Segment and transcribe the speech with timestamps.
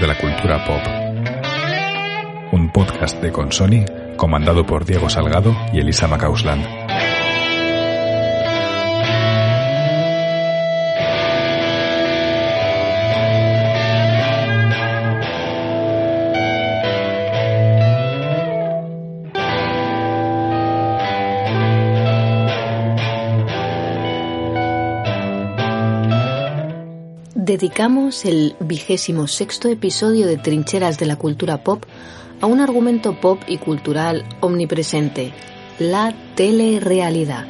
[0.00, 0.82] De la cultura pop.
[2.52, 3.84] Un podcast de Consoni
[4.16, 6.75] comandado por Diego Salgado y Elisa Macausland.
[27.56, 31.84] Dedicamos el vigésimo sexto episodio de Trincheras de la Cultura Pop
[32.42, 35.32] a un argumento pop y cultural omnipresente,
[35.78, 37.46] la telerealidad.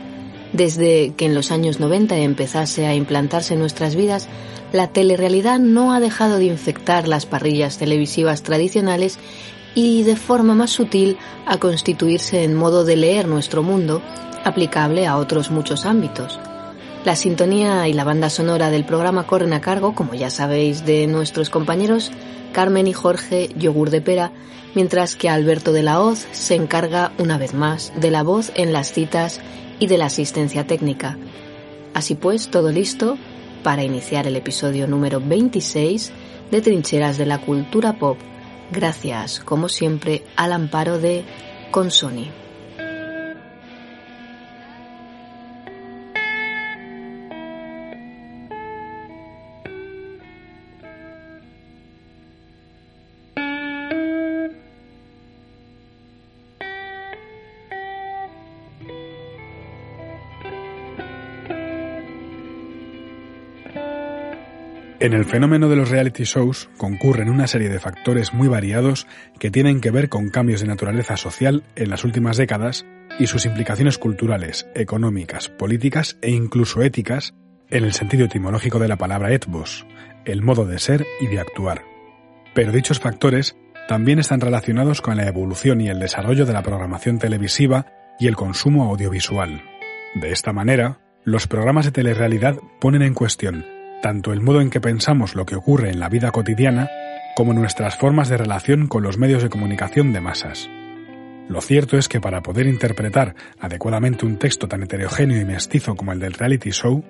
[0.53, 4.29] Desde que en los años 90 empezase a implantarse en nuestras vidas,
[4.73, 9.19] la telerealidad no ha dejado de infectar las parrillas televisivas tradicionales
[9.75, 14.03] y de forma más sutil a constituirse en modo de leer nuestro mundo,
[14.45, 16.39] aplicable a otros muchos ámbitos.
[17.07, 21.07] La sintonía y la banda sonora del programa corren a cargo, como ya sabéis, de
[21.07, 22.11] nuestros compañeros
[22.51, 24.33] Carmen y Jorge Yogur de Pera,
[24.75, 28.73] mientras que Alberto de la Hoz se encarga una vez más de la voz en
[28.73, 29.41] las citas
[29.79, 31.17] y de la asistencia técnica.
[31.95, 33.17] Así pues, todo listo
[33.63, 36.11] para iniciar el episodio número 26
[36.51, 38.19] de Trincheras de la Cultura Pop,
[38.73, 41.23] gracias, como siempre, al amparo de
[41.71, 42.46] Consoni.
[65.07, 69.07] En el fenómeno de los reality shows concurren una serie de factores muy variados
[69.39, 72.85] que tienen que ver con cambios de naturaleza social en las últimas décadas
[73.17, 77.35] y sus implicaciones culturales, económicas, políticas e incluso éticas
[77.71, 79.87] en el sentido etimológico de la palabra ethos,
[80.25, 81.85] el modo de ser y de actuar.
[82.53, 83.57] Pero dichos factores
[83.87, 87.87] también están relacionados con la evolución y el desarrollo de la programación televisiva
[88.19, 89.63] y el consumo audiovisual.
[90.17, 94.81] De esta manera, los programas de telerrealidad ponen en cuestión tanto el modo en que
[94.81, 96.89] pensamos lo que ocurre en la vida cotidiana
[97.37, 100.71] como nuestras formas de relación con los medios de comunicación de masas.
[101.49, 106.13] Lo cierto es que para poder interpretar adecuadamente un texto tan heterogéneo y mestizo como
[106.13, 107.05] el del reality show,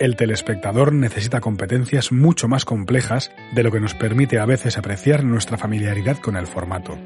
[0.00, 5.24] el telespectador necesita competencias mucho más complejas de lo que nos permite a veces apreciar
[5.24, 6.98] nuestra familiaridad con el formato.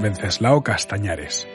[0.00, 1.48] Venceslao Castañares.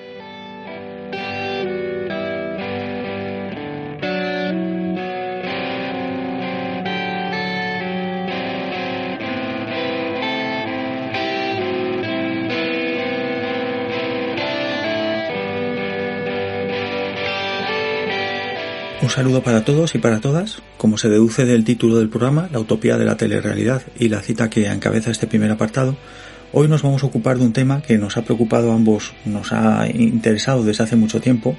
[19.02, 20.62] Un saludo para todos y para todas.
[20.78, 24.50] Como se deduce del título del programa, La utopía de la telerrealidad y la cita
[24.50, 25.96] que encabeza este primer apartado,
[26.56, 29.52] Hoy nos vamos a ocupar de un tema que nos ha preocupado a ambos, nos
[29.52, 31.58] ha interesado desde hace mucho tiempo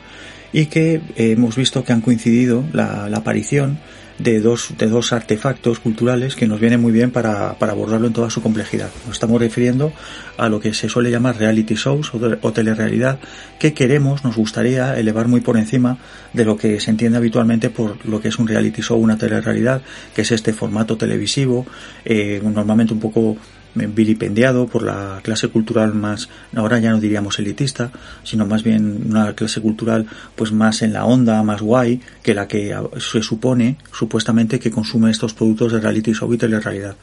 [0.52, 3.78] y que hemos visto que han coincidido la, aparición
[4.20, 8.30] de dos, de dos artefactos culturales que nos vienen muy bien para, abordarlo en toda
[8.30, 8.88] su complejidad.
[9.04, 9.92] Nos estamos refiriendo
[10.36, 13.18] a lo que se suele llamar reality shows o, telerrealidad
[13.58, 15.98] que queremos, nos gustaría elevar muy por encima
[16.32, 19.82] de lo que se entiende habitualmente por lo que es un reality show, una telerrealidad,
[20.14, 21.66] que es este formato televisivo,
[22.04, 23.36] eh, normalmente un poco
[23.74, 27.90] vilipendiado por la clase cultural más, ahora ya no diríamos elitista,
[28.22, 30.06] sino más bien una clase cultural
[30.36, 35.10] pues más en la onda, más guay, que la que se supone, supuestamente, que consume
[35.10, 36.96] estos productos de reality show y realidad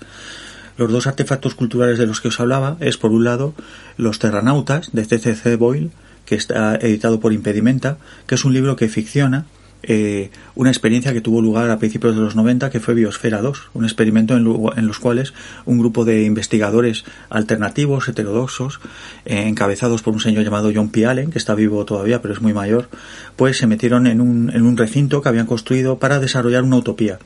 [0.77, 3.53] Los dos artefactos culturales de los que os hablaba es, por un lado,
[3.97, 5.91] Los Terranautas, de CCC Boyle,
[6.25, 7.97] que está editado por Impedimenta,
[8.27, 9.45] que es un libro que ficciona
[9.83, 13.71] eh, una experiencia que tuvo lugar a principios de los 90 que fue Biosfera 2,
[13.73, 15.33] un experimento en, los cuales
[15.65, 18.79] un grupo de investigadores alternativos, heterodoxos,
[19.25, 21.05] eh, encabezados por un señor llamado John P.
[21.05, 22.89] Allen, que está vivo todavía pero es muy mayor,
[23.35, 27.19] pues se metieron en un recinto que habían construido para desarrollar una utopía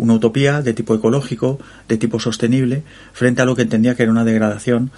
[0.00, 2.82] una utopía de tipo ecológico, de tipo sostenible,
[3.12, 4.90] frente a lo que entendía que era una degradación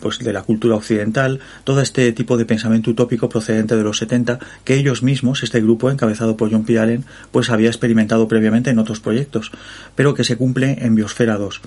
[0.00, 4.38] pues, de la cultura occidental, todo este tipo de pensamiento utópico procedente de los 70,
[4.64, 6.78] que ellos mismos, este grupo encabezado por John P.
[6.78, 9.50] Allen, pues había experimentado previamente en otros proyectos,
[9.96, 11.60] pero que se cumple en Biosfera 2.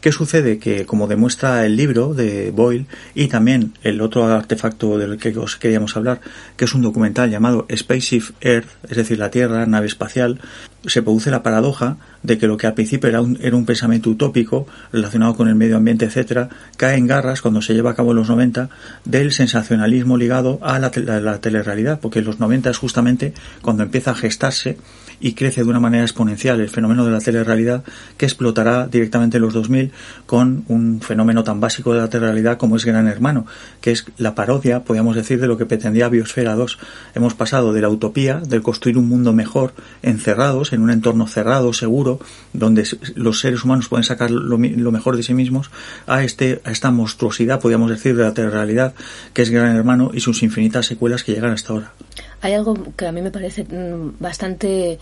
[0.00, 0.58] ¿Qué sucede?
[0.58, 5.56] Que, como demuestra el libro de Boyle y también el otro artefacto del que os
[5.56, 6.22] queríamos hablar,
[6.56, 10.40] que es un documental llamado Spaceship Earth, es decir, la Tierra, nave espacial,
[10.86, 14.08] se produce la paradoja de que lo que al principio era un, era un pensamiento
[14.08, 16.48] utópico relacionado con el medio ambiente, etcétera,
[16.78, 18.70] cae en garras cuando se lleva a cabo en los 90
[19.04, 23.82] del sensacionalismo ligado a la, a la telerrealidad, porque en los 90 es justamente cuando
[23.82, 24.78] empieza a gestarse
[25.20, 27.84] y crece de una manera exponencial el fenómeno de la telerrealidad
[28.16, 29.92] que explotará directamente en los 2000
[30.26, 33.46] con un fenómeno tan básico de la telerrealidad como es Gran Hermano,
[33.80, 36.78] que es la parodia, podríamos decir, de lo que pretendía Biosfera 2.
[37.14, 41.72] Hemos pasado de la utopía, de construir un mundo mejor, encerrados, en un entorno cerrado,
[41.72, 42.20] seguro,
[42.52, 45.70] donde los seres humanos pueden sacar lo, mejor de sí mismos,
[46.06, 48.94] a, este, a esta monstruosidad, podríamos decir, de la telerrealidad,
[49.32, 51.92] que es Gran Hermano y sus infinitas secuelas que llegan hasta ahora.
[52.42, 54.98] Hay algo que a mí me parece mm, bastante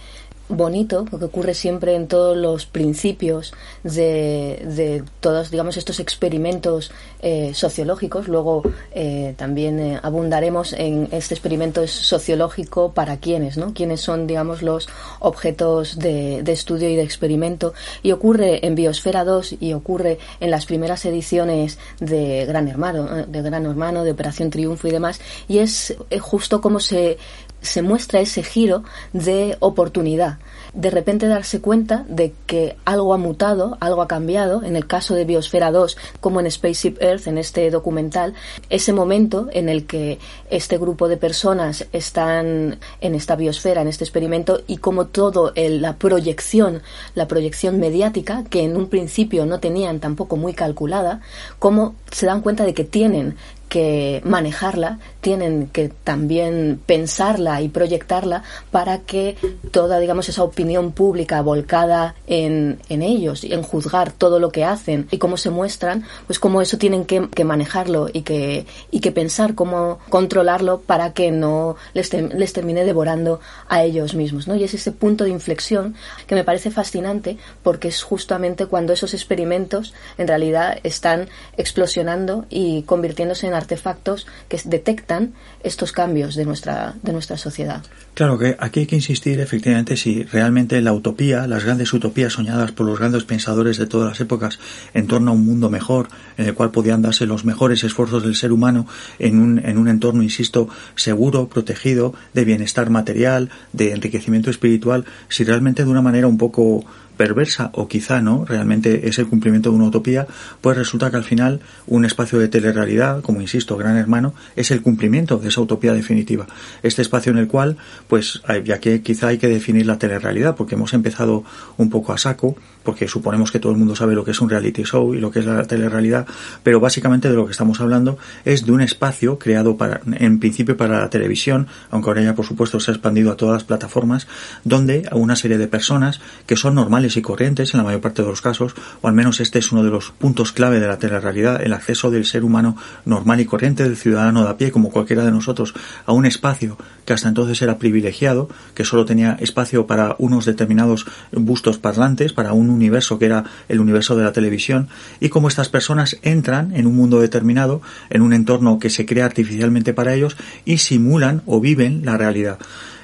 [0.49, 3.53] bonito, porque ocurre siempre en todos los principios
[3.83, 6.91] de, de todos, digamos, estos experimentos
[7.21, 8.29] eh, sociológicos.
[8.29, 8.63] Luego
[8.93, 13.75] eh, también eh, abundaremos en este experimento sociológico para quiénes, ¿no?
[13.75, 14.89] Quiénes son, digamos, los
[15.21, 17.75] objetos de, de, estudio y de experimento.
[18.03, 23.43] Y ocurre en Biosfera 2 y ocurre en las primeras ediciones de Gran Hermano, de
[23.43, 25.21] Gran Hermano, de Operación Triunfo y demás.
[25.49, 27.19] Y es justo como se
[27.61, 30.39] se muestra ese giro de oportunidad.
[30.75, 34.63] De repente darse cuenta de que algo ha mutado, algo ha cambiado.
[34.63, 38.35] En el caso de Biosfera 2, como en Spaceship Earth, en este documental,
[38.69, 40.19] ese momento en el que
[40.51, 45.97] este grupo de personas están en esta biosfera, en este experimento, y como todo la
[45.97, 46.83] proyección,
[47.15, 51.23] la proyección mediática, que en un principio no tenían tampoco muy calculada,
[51.59, 53.37] como se dan cuenta de que tienen
[53.69, 59.37] que manejarla, tienen que también pensarla y proyectarla para que
[59.71, 64.65] toda, digamos, esa opinión pública volcada en, en ellos y en juzgar todo lo que
[64.65, 69.01] hacen y cómo se muestran, pues cómo eso tienen que, que manejarlo y que, y
[69.01, 74.55] que pensar cómo controlarlo para que no les, les termine devorando a ellos mismos, ¿no?
[74.55, 75.95] Y es ese punto de inflexión
[76.27, 82.83] que me parece fascinante porque es justamente cuando esos experimentos en realidad están explosionando y
[82.83, 87.83] convirtiéndose en artefactos que detectan estos cambios de nuestra, de nuestra sociedad.
[88.15, 92.73] Claro que aquí hay que insistir efectivamente si realmente la utopía, las grandes utopías soñadas
[92.73, 94.59] por los grandes pensadores de todas las épocas
[94.95, 98.35] en torno a un mundo mejor, en el cual podían darse los mejores esfuerzos del
[98.35, 98.87] ser humano
[99.19, 105.45] en un, en un entorno, insisto, seguro, protegido, de bienestar material, de enriquecimiento espiritual, si
[105.45, 106.85] realmente de una manera un poco
[107.19, 110.27] perversa o quizá no, realmente es el cumplimiento de una utopía,
[110.63, 114.81] pues resulta que al final un espacio de telerrealidad, como insisto, Gran Hermano, es el
[114.81, 116.47] cumplimiento de esa utopía definitiva.
[116.83, 117.77] Este espacio en el cual,
[118.07, 121.45] pues ya que quizá hay que definir la telerrealidad, porque hemos empezado
[121.77, 124.49] un poco a saco, porque suponemos que todo el mundo sabe lo que es un
[124.49, 126.27] reality show y lo que es la telerrealidad,
[126.63, 130.77] pero básicamente de lo que estamos hablando es de un espacio creado para, en principio
[130.77, 134.29] para la televisión, aunque ahora ya por supuesto se ha expandido a todas las plataformas,
[134.65, 138.29] donde una serie de personas que son normales y corrientes en la mayor parte de
[138.29, 141.63] los casos, o al menos este es uno de los puntos clave de la telerrealidad,
[141.63, 145.25] el acceso del ser humano normal y corriente, del ciudadano de a pie, como cualquiera
[145.25, 145.75] de nosotros,
[146.07, 151.07] a un espacio que hasta entonces era privilegiado, que solo tenía espacio para unos determinados
[151.33, 154.89] bustos parlantes, para un universo que era el universo de la televisión,
[155.21, 159.25] y como estas personas entran en un mundo determinado, en un entorno que se crea
[159.25, 162.59] artificialmente para ellos, y simulan o viven la realidad.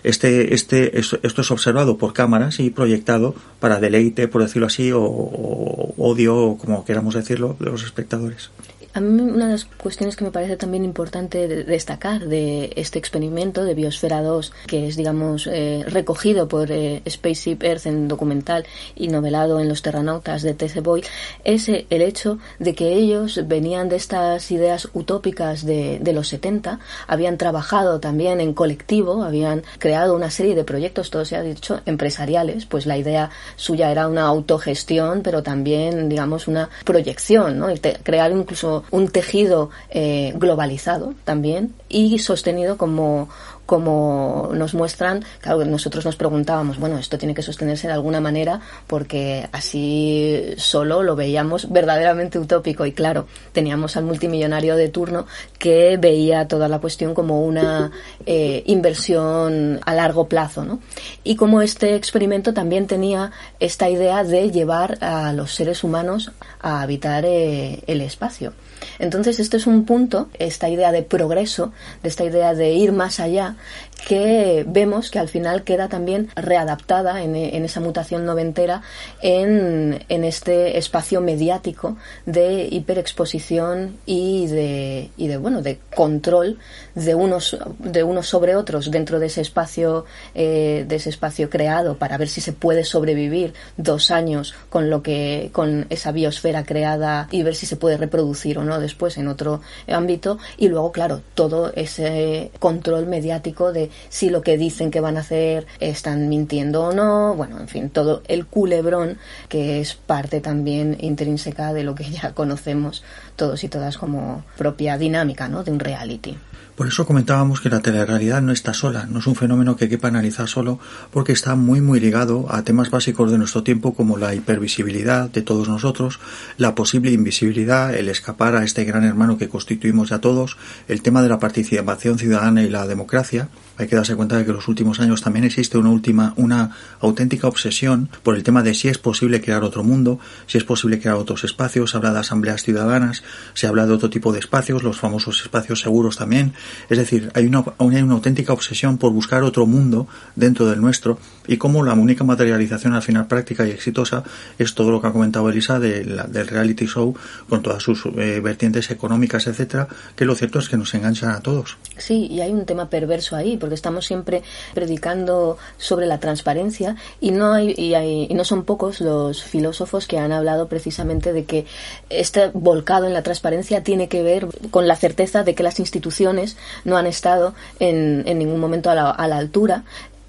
[0.04, 5.02] Este, este, esto es observado por cámaras y proyectado para deleite, por decirlo así, o,
[5.02, 8.50] o odio, como queramos decirlo, de los espectadores.
[8.96, 13.64] A mí una de las cuestiones que me parece también importante destacar de este experimento
[13.64, 19.08] de Biosfera 2, que es, digamos, eh, recogido por eh, Spaceship Earth en documental y
[19.08, 20.80] novelado en Los Terranautas de T.C.
[20.80, 21.04] Boyle,
[21.42, 26.78] es eh, el hecho de que ellos venían de estas ideas utópicas de, los 70,
[27.08, 31.80] habían trabajado también en colectivo, habían creado una serie de proyectos, todo se ha dicho,
[31.84, 37.66] empresariales, pues la idea suya era una autogestión, pero también, digamos, una proyección, ¿no?
[38.04, 43.28] crear incluso un tejido eh, globalizado también y sostenido como,
[43.66, 48.60] como nos muestran, claro, nosotros nos preguntábamos, bueno, esto tiene que sostenerse de alguna manera
[48.86, 55.26] porque así solo lo veíamos verdaderamente utópico y claro, teníamos al multimillonario de turno
[55.58, 57.90] que veía toda la cuestión como una
[58.26, 60.80] eh, inversión a largo plazo, ¿no?
[61.22, 66.82] Y como este experimento también tenía esta idea de llevar a los seres humanos a
[66.82, 68.52] habitar eh, el espacio.
[68.98, 73.20] Entonces, este es un punto, esta idea de progreso, de esta idea de ir más
[73.20, 73.56] allá,
[74.04, 78.82] que vemos que al final queda también readaptada en, esa mutación noventera
[79.22, 81.96] en, en, este espacio mediático
[82.26, 86.58] de hiperexposición y de, y de bueno de control
[86.94, 91.96] de unos de unos sobre otros dentro de ese espacio eh, de ese espacio creado
[91.96, 97.28] para ver si se puede sobrevivir dos años con lo que con esa biosfera creada
[97.30, 100.38] y ver si se puede reproducir o no después en otro ámbito.
[100.56, 105.20] Y luego claro todo ese control mediático de si lo que dicen que van a
[105.20, 110.96] hacer están mintiendo o no, bueno, en fin, todo el culebrón que es parte también
[111.00, 113.02] intrínseca de lo que ya conocemos
[113.36, 115.64] todos y todas como propia dinámica, ¿no?
[115.64, 116.36] de un reality.
[116.74, 120.08] Por eso comentábamos que la telerrealidad no está sola, no es un fenómeno que quepa
[120.08, 120.80] analizar solo,
[121.12, 125.42] porque está muy muy ligado a temas básicos de nuestro tiempo como la hipervisibilidad de
[125.42, 126.18] todos nosotros,
[126.58, 130.56] la posible invisibilidad, el escapar a este gran hermano que constituimos ya todos,
[130.88, 134.50] el tema de la participación ciudadana y la democracia, hay que darse cuenta de que
[134.50, 138.74] en los últimos años también existe una última, una auténtica obsesión por el tema de
[138.74, 142.20] si es posible crear otro mundo, si es posible crear otros espacios, se habla de
[142.20, 143.22] asambleas ciudadanas,
[143.54, 146.52] se habla de otro tipo de espacios, los famosos espacios seguros también.
[146.88, 151.18] Es decir, hay una, hay una auténtica obsesión por buscar otro mundo dentro del nuestro
[151.46, 154.22] y como la única materialización al final práctica y exitosa
[154.58, 157.14] es todo lo que ha comentado Elisa de del reality show
[157.48, 161.40] con todas sus eh, vertientes económicas, etcétera, que lo cierto es que nos enganchan a
[161.40, 161.76] todos.
[161.96, 164.42] Sí, y hay un tema perverso ahí porque estamos siempre
[164.74, 170.06] predicando sobre la transparencia y no hay, y, hay, y no son pocos los filósofos
[170.06, 171.66] que han hablado precisamente de que
[172.10, 176.56] este volcado en la transparencia tiene que ver con la certeza de que las instituciones
[176.84, 179.84] no han estado en, en ningún momento a la, a la altura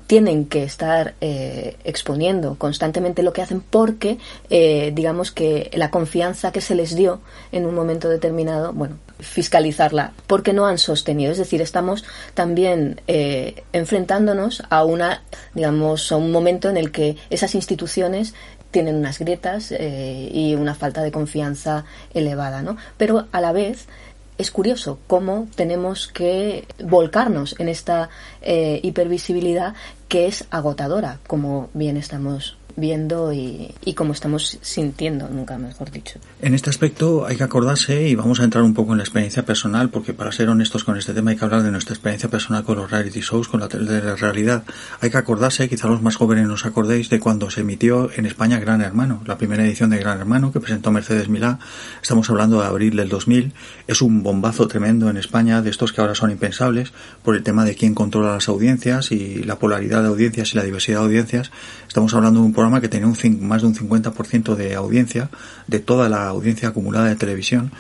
[0.08, 4.18] tienen que estar eh, exponiendo constantemente lo que hacen porque
[4.50, 7.22] eh, digamos que la confianza que se les dio
[7.52, 11.32] en un momento determinado bueno fiscalizarla porque no han sostenido.
[11.32, 17.18] Es decir estamos también eh, enfrentándonos a una digamos a un momento en el que
[17.30, 18.34] esas instituciones
[18.72, 23.88] tienen unas grietas y una falta de confianza elevada no pero a la vez
[24.38, 28.10] es curioso cómo tenemos que volcarnos en esta
[28.42, 29.74] eh, hipervisibilidad
[30.08, 36.20] que es agotadora, como bien estamos viendo y, y como estamos sintiendo, nunca mejor dicho.
[36.42, 39.46] En este aspecto hay que acordarse y vamos a entrar un poco en la experiencia
[39.46, 42.64] personal, porque para ser honestos con este tema hay que hablar de nuestra experiencia personal
[42.64, 44.64] con los reality shows, con la realidad.
[45.02, 48.60] Hay que acordarse, quizá los más jóvenes nos acordéis, de cuando se emitió en España
[48.60, 51.60] Gran Hermano, la primera edición de Gran Hermano que presentó Mercedes Milá.
[52.02, 53.54] Estamos hablando de abril del 2000.
[53.88, 57.66] Es un bombazo tremendo en España, de estos que ahora son impensables, por el tema
[57.66, 61.52] de quién controla las audiencias y la polaridad de audiencias y la diversidad de audiencias.
[61.88, 65.30] Estamos hablando de un programa que tenía un, más de un 50% de audiencia,
[65.68, 67.72] de toda la audiencia acumulada de televisión,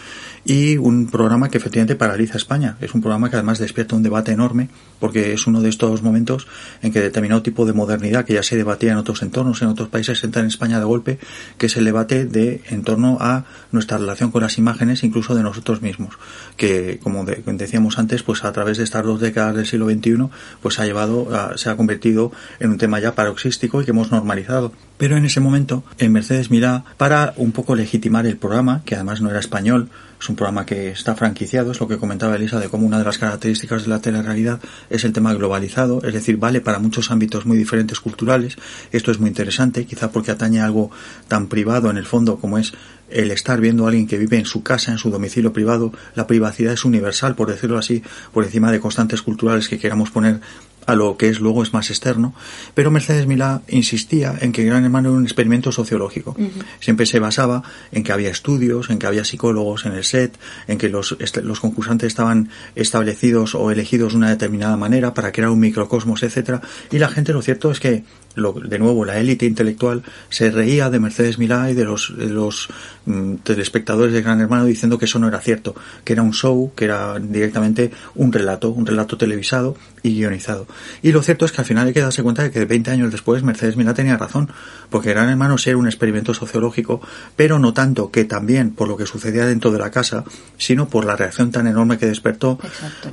[0.45, 2.77] y un programa que efectivamente paraliza España.
[2.79, 6.47] Es un programa que además despierta un debate enorme, porque es uno de estos momentos
[6.83, 9.89] en que determinado tipo de modernidad que ya se debatía en otros entornos, en otros
[9.89, 11.19] países, entra en España de golpe,
[11.57, 15.41] que es el debate de en torno a nuestra relación con las imágenes, incluso de
[15.41, 16.19] nosotros mismos,
[16.57, 20.29] que como decíamos antes, pues a través de estas dos décadas del siglo XXI,
[20.61, 24.71] pues ha llevado, se ha convertido en un tema ya paroxístico y que hemos normalizado.
[24.97, 29.21] Pero en ese momento, en Mercedes Mirá, para un poco legitimar el programa, que además
[29.21, 32.69] no era español, es un programa que está franquiciado, es lo que comentaba Elisa de
[32.69, 36.61] cómo una de las características de la telerrealidad es el tema globalizado, es decir, vale
[36.61, 38.57] para muchos ámbitos muy diferentes culturales.
[38.91, 40.91] Esto es muy interesante, quizá porque atañe a algo
[41.27, 42.73] tan privado en el fondo como es
[43.09, 45.91] el estar viendo a alguien que vive en su casa, en su domicilio privado.
[46.15, 48.01] La privacidad es universal, por decirlo así,
[48.33, 50.41] por encima de constantes culturales que queramos poner
[50.85, 52.33] a lo que es luego es más externo,
[52.73, 56.35] pero Mercedes Milá insistía en que Gran Hermano era un experimento sociológico.
[56.79, 60.37] Siempre se basaba en que había estudios, en que había psicólogos en el set,
[60.67, 65.49] en que los, los concursantes estaban establecidos o elegidos de una determinada manera para crear
[65.49, 66.61] un microcosmos, etcétera,
[66.91, 68.03] y la gente lo cierto es que
[68.35, 72.29] lo, de nuevo la élite intelectual se reía de Mercedes Milá y de los, de
[72.29, 72.69] los
[73.05, 76.71] mm, telespectadores de Gran Hermano diciendo que eso no era cierto, que era un show,
[76.75, 80.67] que era directamente un relato, un relato televisado y guionizado.
[81.01, 83.11] Y lo cierto es que al final hay que darse cuenta de que 20 años
[83.11, 84.49] después Mercedes Milá tenía razón,
[84.89, 87.01] porque Gran Hermano era un experimento sociológico,
[87.35, 90.23] pero no tanto que también por lo que sucedía dentro de la casa,
[90.57, 92.59] sino por la reacción tan enorme que despertó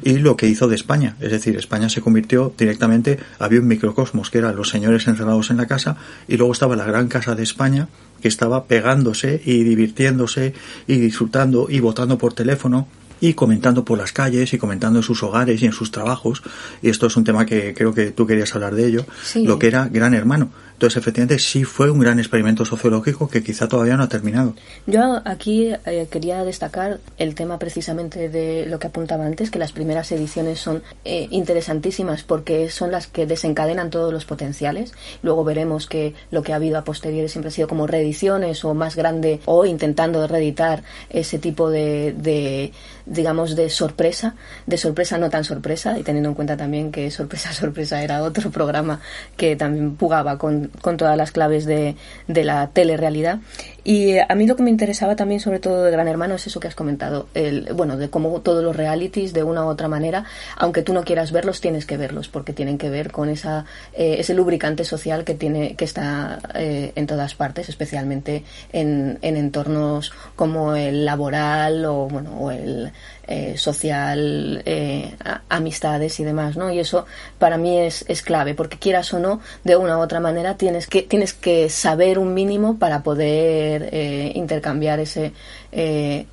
[0.03, 1.17] y lo que hizo de España.
[1.21, 5.57] Es decir, España se convirtió directamente, había un microcosmos que eran los señores encerrados en
[5.57, 5.97] la casa
[6.29, 7.89] y luego estaba la gran casa de España
[8.21, 10.55] que estaba pegándose y divirtiéndose
[10.87, 12.89] y disfrutando y votando por teléfono
[13.23, 16.43] y comentando por las calles y comentando en sus hogares y en sus trabajos.
[16.83, 19.69] Y esto es un tema que creo que tú querías hablar de ello, lo que
[19.69, 20.51] era Gran Hermano.
[20.83, 24.57] Entonces, efectivamente, sí fue un gran experimento sociológico que quizá todavía no ha terminado.
[24.89, 29.71] Yo aquí eh, quería destacar el tema precisamente de lo que apuntaba antes, que las
[29.71, 34.93] primeras ediciones son eh, interesantísimas porque son las que desencadenan todos los potenciales.
[35.23, 38.75] Luego veremos que lo que ha habido a posteriori siempre ha sido como reediciones o
[38.75, 42.73] más grande o intentando reeditar ese tipo de, de
[43.07, 44.35] digamos, de sorpresa,
[44.67, 48.51] de sorpresa no tan sorpresa, y teniendo en cuenta también que sorpresa, sorpresa era otro
[48.51, 49.01] programa
[49.37, 51.97] que también jugaba con, con todas las claves de,
[52.29, 53.39] de la telerrealidad.
[53.85, 56.61] Y a mí lo que me interesaba también, sobre todo de Gran Hermano, es eso
[56.61, 57.27] que has comentado.
[57.35, 60.25] El, bueno, de cómo todos los realities, de una u otra manera,
[60.57, 64.17] aunque tú no quieras verlos, tienes que verlos, porque tienen que ver con esa, eh,
[64.21, 70.13] ese lubricante social que, tiene, que está eh, en todas partes, especialmente en, en entornos
[70.37, 72.93] como el laboral o, bueno, o el
[73.27, 75.15] eh, social, eh,
[75.49, 76.73] amistades y demás, ¿no?
[76.73, 77.07] Y eso
[77.39, 80.87] para mí es, es clave, porque quieras o no, de una u otra manera tienes
[80.87, 85.33] que, tienes que saber un mínimo para poder eh, intercambiar ese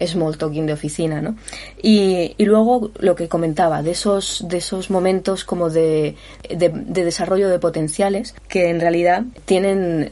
[0.06, 1.36] small talking de oficina, ¿no?
[1.82, 6.16] Y, y, luego lo que comentaba, de esos, de esos momentos como de,
[6.50, 10.10] de, desarrollo de potenciales que en realidad tienen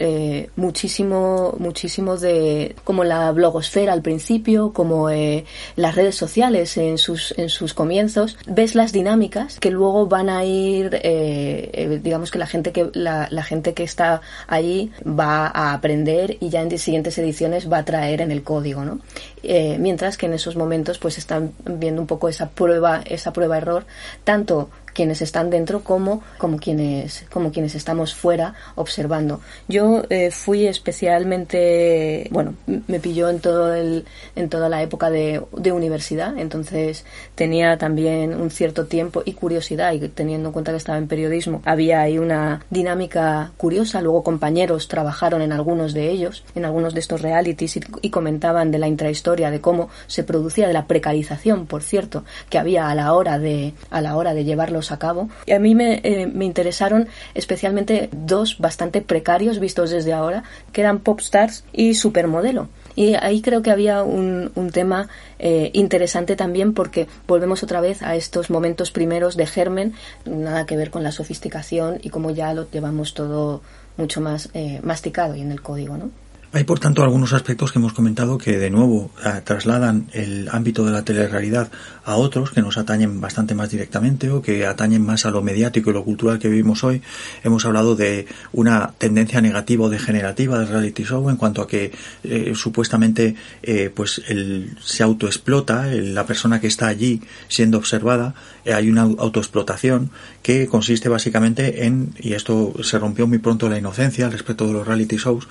[0.56, 7.50] muchísimo, muchísimo de, como la blogosfera al principio, como las redes sociales, en sus, en
[7.50, 12.48] sus comienzos, ves las dinámicas que luego van a ir, eh, eh, digamos que la
[12.48, 17.72] gente que, la, gente que está allí va a aprender y ya en siguientes ediciones
[17.72, 19.00] va a traer en el código, ¿no?
[19.44, 23.58] Eh, mientras que en esos momentos pues están viendo un poco esa prueba, esa prueba
[23.58, 23.86] error,
[24.24, 29.42] tanto quienes están dentro como, como, quienes, como quienes estamos fuera observando.
[29.68, 32.56] Yo eh, fui especialmente, bueno,
[32.88, 38.34] me pilló en, todo el, en toda la época de, de universidad, entonces tenía también
[38.34, 42.18] un cierto tiempo y curiosidad, y teniendo en cuenta que estaba en periodismo, había ahí
[42.18, 44.02] una dinámica curiosa.
[44.02, 48.72] Luego compañeros trabajaron en algunos de ellos, en algunos de estos realities, y, y comentaban
[48.72, 52.96] de la intrahistoria, de cómo se producía, de la precarización, por cierto, que había a
[52.96, 55.30] la hora de, a la hora de llevarlos a cabo.
[55.46, 60.82] Y a mí me, eh, me interesaron especialmente dos bastante precarios vistos desde ahora, que
[60.82, 62.70] eran Popstars y Supermodelo.
[62.96, 68.02] Y ahí creo que había un, un tema eh, interesante también porque volvemos otra vez
[68.02, 69.94] a estos momentos primeros de germen,
[70.26, 73.62] nada que ver con la sofisticación y como ya lo llevamos todo
[73.98, 76.10] mucho más eh, masticado y en el código, ¿no?
[76.54, 80.86] Hay, por tanto, algunos aspectos que hemos comentado que, de nuevo, eh, trasladan el ámbito
[80.86, 81.70] de la telerrealidad
[82.06, 85.90] a otros que nos atañen bastante más directamente o que atañen más a lo mediático
[85.90, 87.02] y lo cultural que vivimos hoy.
[87.44, 91.92] Hemos hablado de una tendencia negativa o degenerativa del reality show en cuanto a que
[92.24, 98.90] eh, supuestamente eh, pues el, se autoexplota, la persona que está allí siendo observada, hay
[98.90, 104.32] una autoexplotación que consiste básicamente en, y esto se rompió muy pronto la inocencia al
[104.32, 105.48] respecto de los reality shows,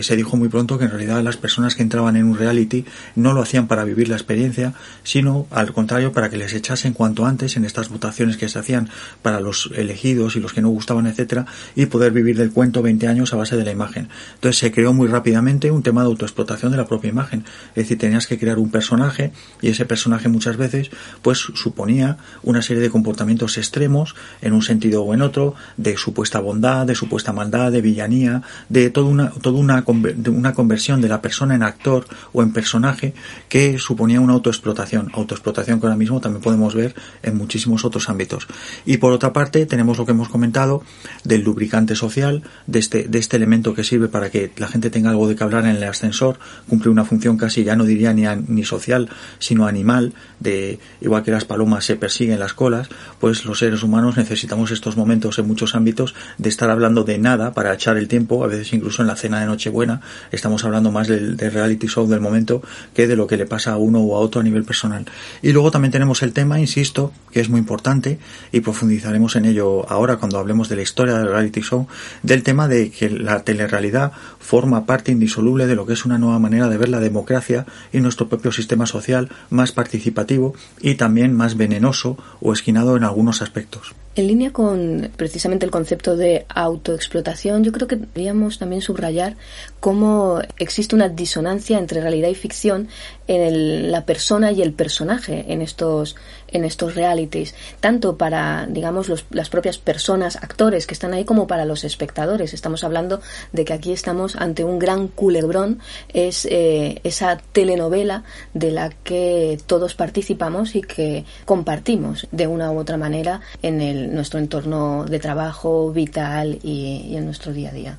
[0.00, 3.32] se dijo muy pronto que en realidad las personas que entraban en un reality no
[3.34, 7.56] lo hacían para vivir la experiencia, sino al contrario para que les echasen cuanto antes
[7.56, 8.88] en estas votaciones que se hacían
[9.22, 13.08] para los elegidos y los que no gustaban, etcétera, y poder vivir del cuento 20
[13.08, 14.08] años a base de la imagen.
[14.34, 17.44] Entonces se creó muy rápidamente un tema de autoexplotación de la propia imagen.
[17.70, 20.90] Es decir, tenías que crear un personaje y ese personaje muchas veces
[21.22, 26.40] pues suponía una serie de comportamientos extremos en un sentido o en otro, de supuesta
[26.40, 29.84] bondad, de supuesta maldad, de villanía, de toda una, toda una,
[30.28, 33.14] una conversión de la persona en actor o en personaje
[33.48, 38.46] que suponía una autoexplotación, autoexplotación que ahora mismo también podemos ver en muchísimos otros ámbitos.
[38.84, 40.82] Y por otra parte tenemos lo que hemos comentado
[41.24, 45.10] del lubricante social, de este, de este elemento que sirve para que la gente tenga
[45.10, 46.38] algo de que hablar en el ascensor,
[46.68, 51.30] cumple una función casi ya no diría ni, ni social, sino animal, de igual que
[51.30, 52.88] las palomas se persiguen las colas,
[53.20, 57.52] pues los seres humanos necesitamos estos momentos en muchos ámbitos de estar hablando de nada
[57.52, 60.00] para echar el tiempo, a veces incluso en la cena de Nochebuena,
[60.32, 62.62] estamos hablando más del, reality show del momento
[62.94, 65.06] que de lo que le pasa a uno o a otro a nivel personal.
[65.42, 68.18] Y luego también tenemos el tema, insisto, que es muy importante
[68.52, 71.86] y profundizaremos en ello ahora cuando hablemos de la historia del reality show,
[72.22, 76.38] del tema de que la telerrealidad forma parte indisoluble de lo que es una nueva
[76.38, 81.56] manera de ver la democracia y nuestro propio sistema social más participativo y también más
[81.56, 83.94] venenoso o esquinado en algunos aspectos.
[84.14, 89.36] En línea con precisamente el concepto de autoexplotación, yo creo que deberíamos también subrayar
[89.78, 92.88] cómo existe una disonancia entre realidad y ficción
[93.28, 96.16] en la persona y el personaje en estos
[96.48, 101.64] en estos realities, tanto para, digamos, las propias personas, actores que están ahí, como para
[101.64, 102.54] los espectadores.
[102.54, 103.20] Estamos hablando
[103.52, 105.80] de que aquí estamos ante un gran culebrón,
[106.12, 112.78] es eh, esa telenovela de la que todos participamos y que compartimos de una u
[112.78, 117.98] otra manera en el, nuestro entorno de trabajo vital y en nuestro día a día.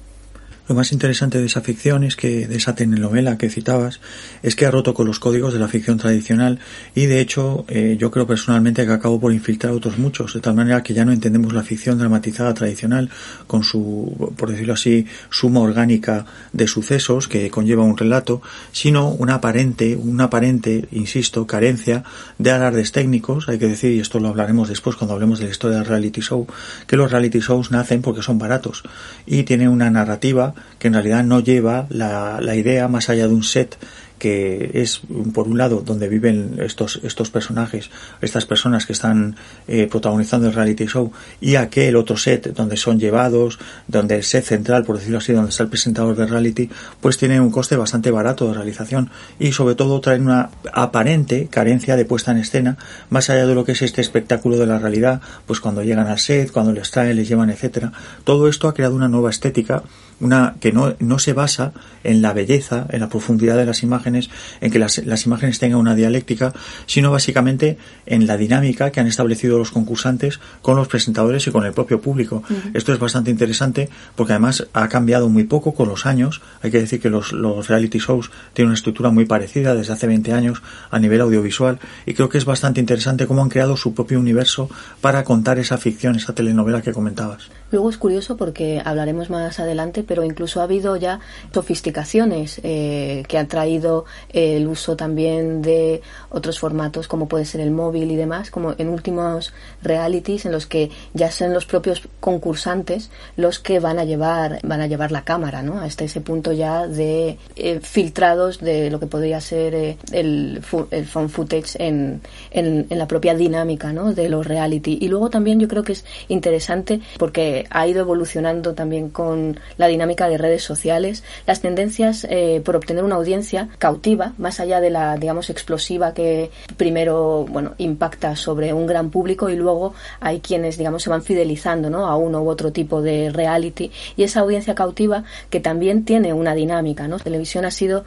[0.69, 3.99] Lo más interesante de esa ficción es que, de esa telenovela que citabas,
[4.43, 6.59] es que ha roto con los códigos de la ficción tradicional
[6.93, 10.53] y de hecho eh, yo creo personalmente que acabó por infiltrar otros muchos, de tal
[10.53, 13.09] manera que ya no entendemos la ficción dramatizada tradicional
[13.47, 19.33] con su, por decirlo así, suma orgánica de sucesos que conlleva un relato, sino una
[19.33, 22.03] aparente, una aparente, insisto, carencia
[22.37, 25.51] de alardes técnicos, hay que decir, y esto lo hablaremos después cuando hablemos de la
[25.51, 26.45] historia del reality show,
[26.85, 28.83] que los reality shows nacen porque son baratos
[29.25, 33.33] y tienen una narrativa que en realidad no lleva la, la idea más allá de
[33.33, 33.77] un set
[34.19, 35.01] que es
[35.33, 37.89] por un lado donde viven estos estos personajes,
[38.21, 42.99] estas personas que están eh, protagonizando el reality show y aquel otro set donde son
[42.99, 46.69] llevados, donde el set central, por decirlo así, donde está el presentador de reality,
[46.99, 51.95] pues tiene un coste bastante barato de realización y sobre todo traen una aparente carencia
[51.95, 52.77] de puesta en escena,
[53.09, 56.19] más allá de lo que es este espectáculo de la realidad, pues cuando llegan al
[56.19, 57.93] set, cuando les traen, les llevan, etcétera.
[58.25, 59.83] Todo esto ha creado una nueva estética
[60.19, 64.29] una que no, no se basa en la belleza, en la profundidad de las imágenes,
[64.61, 66.53] en que las, las imágenes tengan una dialéctica,
[66.85, 71.65] sino básicamente en la dinámica que han establecido los concursantes con los presentadores y con
[71.65, 72.43] el propio público.
[72.73, 76.41] Esto es bastante interesante porque además ha cambiado muy poco con los años.
[76.61, 80.07] Hay que decir que los, los reality shows tienen una estructura muy parecida desde hace
[80.07, 83.93] 20 años a nivel audiovisual y creo que es bastante interesante cómo han creado su
[83.93, 84.69] propio universo
[85.01, 87.49] para contar esa ficción, esa telenovela que comentabas.
[87.71, 91.19] Luego es curioso porque hablaremos más adelante, pero incluso ha habido ya
[91.53, 97.71] sofisticaciones eh, que han traído el uso también de otros formatos como puede ser el
[97.71, 103.11] móvil y demás, como en últimos realities en los que ya son los propios concursantes
[103.35, 105.79] los que van a llevar van a llevar la cámara, ¿no?
[105.79, 111.05] Hasta ese punto ya de eh, filtrados de lo que podría ser eh, el, el
[111.05, 114.13] phone footage en, en, en la propia dinámica, ¿no?
[114.13, 114.97] De los reality.
[115.01, 119.87] Y luego también yo creo que es interesante porque ha ido evolucionando también con la
[119.87, 124.89] dinámica de redes sociales, las tendencias eh, por obtener una audiencia cautiva, más allá de
[124.89, 130.77] la, digamos, explosiva que primero, bueno, impacta sobre un gran público y luego hay quienes,
[130.77, 132.07] digamos, se van fidelizando, ¿no?
[132.07, 136.53] A uno u otro tipo de reality y esa audiencia cautiva que también tiene una
[136.53, 137.19] dinámica, ¿no?
[137.19, 138.05] televisión ha sido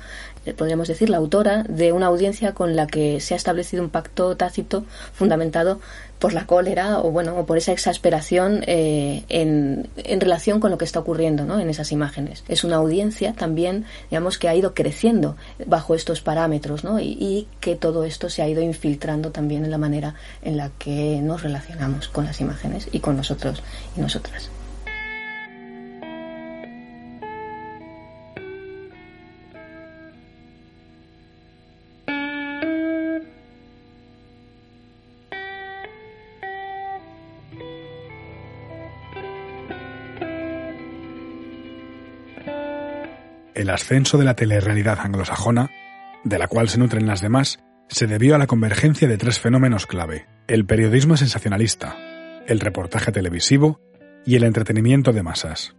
[0.57, 4.37] podríamos decir, la autora de una audiencia con la que se ha establecido un pacto
[4.37, 5.81] tácito fundamentado
[6.19, 10.79] por la cólera o bueno o por esa exasperación eh, en, en, relación con lo
[10.79, 11.59] que está ocurriendo ¿no?
[11.59, 16.85] en esas imágenes es una audiencia también digamos que ha ido creciendo bajo estos parámetros
[16.85, 17.01] ¿no?
[17.01, 21.19] y que todo esto se ha ido infiltrando también en la manera en la que
[21.21, 23.61] nos relacionamos con las imágenes y con nosotros
[23.97, 24.49] y nosotras
[43.63, 45.71] El ascenso de la telerrealidad anglosajona,
[46.25, 49.87] de la cual se nutren las demás, se debió a la convergencia de tres fenómenos
[49.87, 51.97] clave, el periodismo sensacionalista,
[52.49, 53.81] el reportaje televisivo
[54.27, 55.77] y el entretenimiento de masas.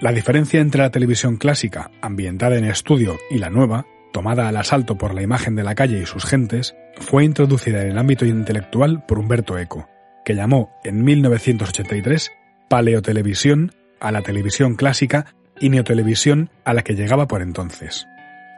[0.00, 4.96] La diferencia entre la televisión clásica, ambientada en estudio, y la nueva, tomada al asalto
[4.96, 9.04] por la imagen de la calle y sus gentes, fue introducida en el ámbito intelectual
[9.04, 9.88] por Humberto Eco,
[10.24, 12.30] que llamó en 1983
[12.70, 18.06] paleotelevisión a la televisión clásica y neotelevisión a la que llegaba por entonces.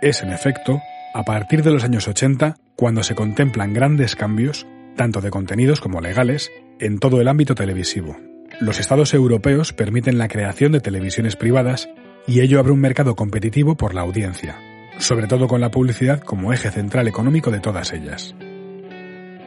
[0.02, 0.80] Es, en efecto,
[1.14, 6.00] a partir de los años 80 cuando se contemplan grandes cambios, tanto de contenidos como
[6.00, 8.16] legales, en todo el ámbito televisivo.
[8.60, 11.88] Los estados europeos permiten la creación de televisiones privadas
[12.26, 14.56] y ello abre un mercado competitivo por la audiencia,
[14.98, 18.34] sobre todo con la publicidad como eje central económico de todas ellas.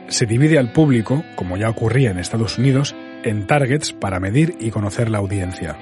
[0.07, 4.71] Se divide al público, como ya ocurría en Estados Unidos, en targets para medir y
[4.71, 5.77] conocer la audiencia.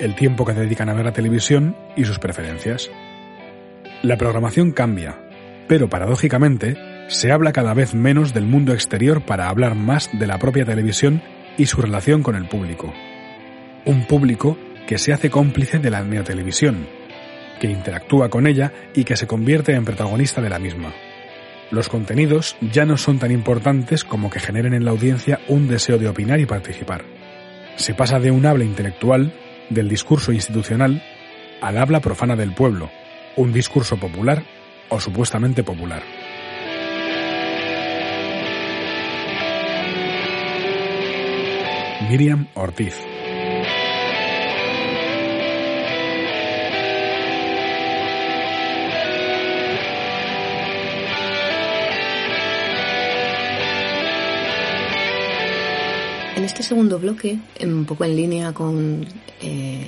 [0.00, 2.90] El tiempo que dedican a ver la televisión y sus preferencias.
[4.02, 5.18] La programación cambia,
[5.68, 6.76] pero paradójicamente
[7.08, 11.22] se habla cada vez menos del mundo exterior para hablar más de la propia televisión
[11.58, 12.92] y su relación con el público.
[13.84, 16.86] Un público que se hace cómplice de la neotelevisión,
[17.60, 20.92] que interactúa con ella y que se convierte en protagonista de la misma.
[21.70, 25.98] Los contenidos ya no son tan importantes como que generen en la audiencia un deseo
[25.98, 27.04] de opinar y participar.
[27.76, 29.32] Se pasa de un habla intelectual,
[29.70, 31.02] del discurso institucional,
[31.62, 32.90] al habla profana del pueblo,
[33.36, 34.44] un discurso popular
[34.90, 36.02] o supuestamente popular.
[42.08, 43.09] Miriam Ortiz
[56.40, 59.06] En este segundo bloque, un poco en línea con
[59.42, 59.86] eh,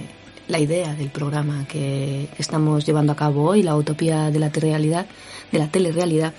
[0.49, 5.07] la idea del programa que estamos llevando a cabo hoy, la utopía de la realidad,
[5.51, 6.35] de la telerrealidad,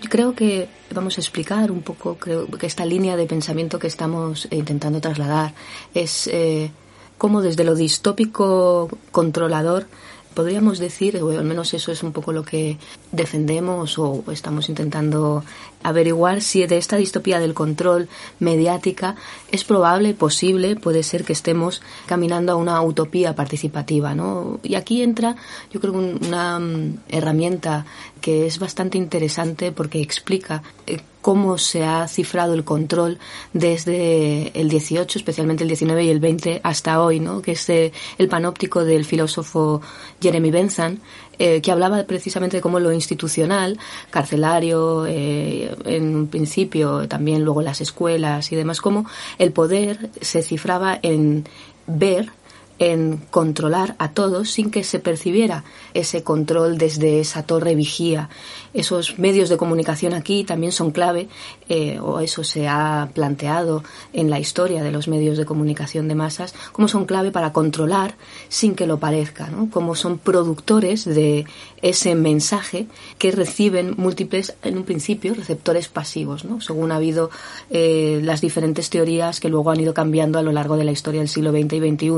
[0.00, 3.86] yo creo que vamos a explicar un poco creo que esta línea de pensamiento que
[3.86, 5.54] estamos intentando trasladar
[5.94, 6.72] es eh,
[7.16, 9.86] cómo desde lo distópico controlador
[10.32, 12.78] podríamos decir, o al menos eso es un poco lo que
[13.12, 15.44] defendemos o estamos intentando
[15.82, 19.16] averiguar si de esta distopía del control mediática
[19.50, 24.60] es probable, posible, puede ser que estemos caminando a una utopía participativa, ¿no?
[24.62, 25.36] Y aquí entra,
[25.72, 27.84] yo creo, una mm, herramienta
[28.20, 33.18] que es bastante interesante porque explica eh, cómo se ha cifrado el control
[33.52, 37.40] desde el 18, especialmente el 19 y el 20 hasta hoy, ¿no?
[37.40, 39.80] que es eh, el panóptico del filósofo
[40.20, 40.98] Jeremy Bentham,
[41.38, 43.78] eh, que hablaba precisamente de cómo lo institucional,
[44.10, 49.06] carcelario, eh, en un principio también luego las escuelas y demás, cómo
[49.38, 51.44] el poder se cifraba en
[51.86, 52.30] ver
[52.78, 55.62] en controlar a todos sin que se percibiera
[55.94, 58.28] ese control desde esa torre vigía.
[58.74, 61.28] Esos medios de comunicación aquí también son clave,
[61.68, 66.14] eh, o eso se ha planteado en la historia de los medios de comunicación de
[66.14, 68.14] masas, como son clave para controlar
[68.48, 69.68] sin que lo parezca, ¿no?
[69.70, 71.44] como son productores de
[71.82, 72.86] ese mensaje
[73.18, 76.60] que reciben múltiples, en un principio, receptores pasivos, ¿no?
[76.60, 77.30] según ha habido
[77.70, 81.20] eh, las diferentes teorías que luego han ido cambiando a lo largo de la historia
[81.20, 82.10] del siglo XX y XXI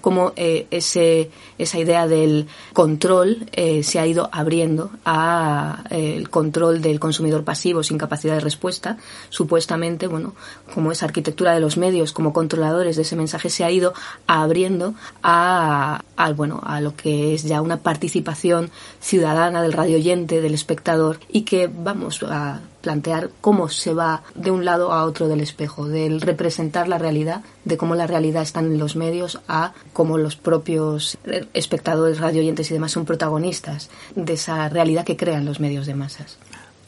[0.00, 3.46] cómo eh, ese, esa idea del control
[3.82, 8.98] se ha ido abriendo a el control del consumidor pasivo sin capacidad de respuesta.
[9.28, 10.34] Supuestamente, bueno,
[10.74, 13.94] como esa arquitectura de los medios como controladores de ese mensaje se ha ido
[14.26, 20.40] abriendo a, a bueno, a lo que es ya una participación ciudadana del radio oyente,
[20.40, 25.28] del espectador y que vamos a plantear cómo se va de un lado a otro
[25.28, 29.74] del espejo, del representar la realidad, de cómo la realidad está en los medios, a
[29.92, 31.18] cómo los propios
[31.52, 36.38] espectadores, radioyentes y demás son protagonistas de esa realidad que crean los medios de masas.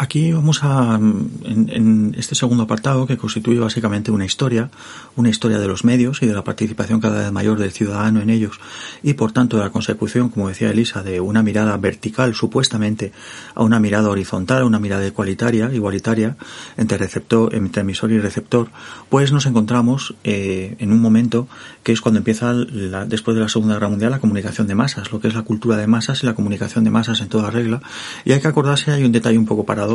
[0.02, 4.70] Aquí vamos a, en, este segundo apartado, que constituye básicamente una historia,
[5.14, 8.30] una historia de los medios y de la participación cada vez mayor del ciudadano en
[8.30, 8.60] ellos,
[9.02, 13.12] y por tanto de la consecución, como decía Elisa, de una mirada vertical, supuestamente,
[13.54, 16.38] a una mirada horizontal, a una mirada igualitaria, igualitaria,
[16.78, 18.70] entre receptor, entre emisor y receptor,
[19.10, 21.46] pues nos encontramos eh, en un momento
[21.82, 25.20] que es cuando empieza, después de la Segunda Guerra Mundial, la comunicación de masas, lo
[25.20, 27.82] que es la cultura de masas y la comunicación de masas en toda regla,
[28.24, 29.89] y hay que acordarse, hay un detalle un poco parado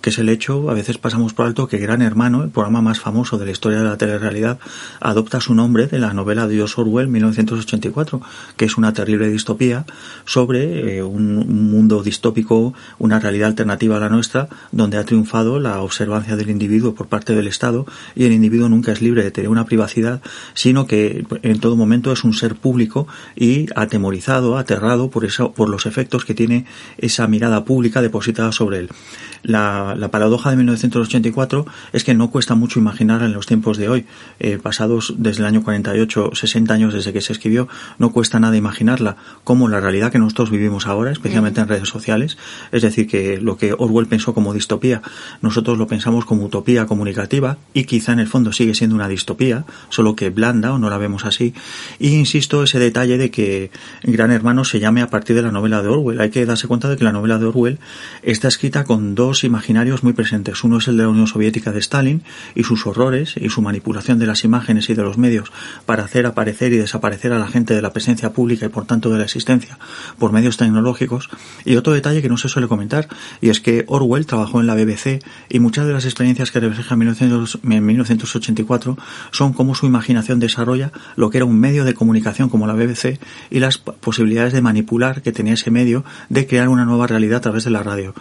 [0.00, 3.00] que es el hecho, a veces pasamos por alto, que Gran Hermano, el programa más
[3.00, 4.58] famoso de la historia de la telerrealidad,
[5.00, 8.20] adopta su nombre de la novela de George Orwell 1984,
[8.56, 9.84] que es una terrible distopía
[10.24, 15.80] sobre eh, un, mundo distópico, una realidad alternativa a la nuestra, donde ha triunfado la
[15.80, 19.50] observancia del individuo por parte del Estado y el individuo nunca es libre de tener
[19.50, 20.20] una privacidad,
[20.54, 25.68] sino que en todo momento es un ser público y atemorizado, aterrado por, eso, por
[25.68, 26.66] los efectos que tiene
[26.98, 28.90] esa mirada pública depositada sobre él.
[29.42, 33.88] La, la, paradoja de 1984 es que no cuesta mucho imaginar en los tiempos de
[33.88, 34.06] hoy,
[34.40, 38.56] eh, pasados desde el año 48, 60 años desde que se escribió, no cuesta nada
[38.56, 42.36] imaginarla como la realidad que nosotros vivimos ahora, especialmente en redes sociales.
[42.72, 45.00] Es decir, que lo que Orwell pensó como distopía,
[45.42, 49.64] nosotros lo pensamos como utopía comunicativa y quizá en el fondo sigue siendo una distopía,
[49.90, 51.54] solo que blanda o no la vemos así.
[52.00, 53.70] Y insisto ese detalle de que
[54.02, 56.20] Gran Hermano se llame a partir de la novela de Orwell.
[56.20, 57.78] Hay que darse cuenta de que la novela de Orwell
[58.22, 60.64] está escrita con con dos imaginarios muy presentes.
[60.64, 62.22] Uno es el de la Unión Soviética de Stalin
[62.54, 65.52] y sus horrores y su manipulación de las imágenes y de los medios
[65.84, 69.10] para hacer aparecer y desaparecer a la gente de la presencia pública y por tanto
[69.10, 69.78] de la existencia
[70.18, 71.28] por medios tecnológicos.
[71.64, 73.08] Y otro detalle que no se suele comentar
[73.40, 76.94] y es que Orwell trabajó en la BBC y muchas de las experiencias que refleja
[76.94, 78.98] en 1984
[79.30, 83.18] son cómo su imaginación desarrolla lo que era un medio de comunicación como la BBC
[83.50, 87.40] y las posibilidades de manipular que tenía ese medio de crear una nueva realidad a
[87.42, 88.14] través de la radio.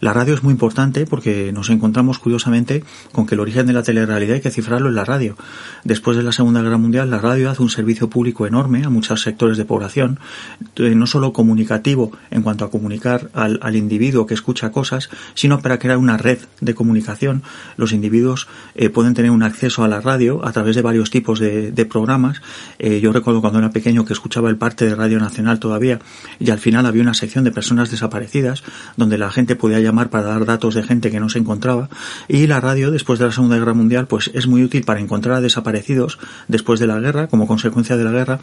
[0.00, 3.82] La radio es muy importante porque nos encontramos curiosamente con que el origen de la
[3.82, 5.36] telerrealidad hay que cifrarlo en la radio.
[5.84, 9.22] Después de la Segunda Guerra Mundial, la radio hace un servicio público enorme a muchos
[9.22, 10.20] sectores de población,
[10.76, 15.78] eh, no solo comunicativo en cuanto a comunicar al, individuo que escucha cosas, sino para
[15.78, 17.42] crear una red de comunicación.
[17.76, 21.40] Los individuos eh, pueden tener un acceso a la radio a través de varios tipos
[21.40, 22.40] de, programas.
[22.78, 25.98] Eh, yo recuerdo cuando era pequeño que escuchaba el parte de Radio Nacional todavía
[26.38, 28.62] y al final había una sección de personas desaparecidas
[28.96, 31.88] donde la gente podía llamar para dar datos de gente que no se encontraba.
[32.28, 35.38] Y la radio después de la Segunda Guerra Mundial pues es muy útil para encontrar
[35.38, 38.38] a desaparecidos después de la guerra como consecuencia de la guerra.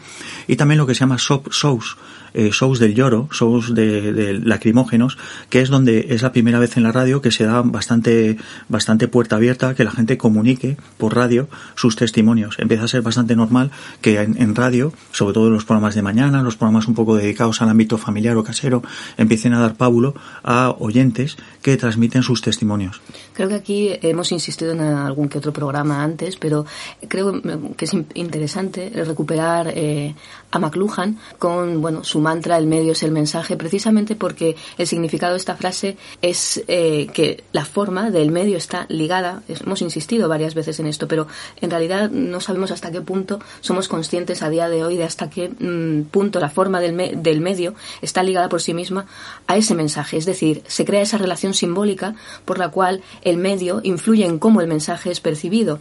[0.46, 1.96] Y también lo que se llama shows
[2.34, 6.82] eh, shows del lloro, shows de, lacrimógenos, que es donde es la primera vez en
[6.82, 8.36] la radio que se da bastante,
[8.68, 12.58] bastante puerta abierta que la gente comunique por radio sus testimonios.
[12.58, 16.42] Empieza a ser bastante normal que en, radio, sobre todo en los programas de mañana,
[16.42, 18.82] los programas un poco dedicados al ámbito familiar o casero,
[19.16, 23.00] empiecen a dar pábulo a oyentes que transmiten sus testimonios.
[23.32, 26.66] Creo que aquí hemos insistido en algún que otro programa antes, pero
[27.08, 27.40] creo
[27.76, 30.14] que es interesante recuperar eh,
[30.50, 35.32] a McLuhan con bueno su mantra el medio es el mensaje precisamente porque el significado
[35.32, 39.42] de esta frase es eh, que la forma del medio está ligada.
[39.48, 41.26] Hemos insistido varias veces en esto pero
[41.60, 45.30] en realidad no sabemos hasta qué punto somos conscientes a día de hoy de hasta
[45.30, 49.06] qué mm, punto la forma del, del medio está ligada por sí misma
[49.46, 50.16] a ese mensaje.
[50.16, 54.60] Es decir se crea esa relación simbólica por la cual el medio influye en cómo
[54.60, 55.78] el mensaje es percibido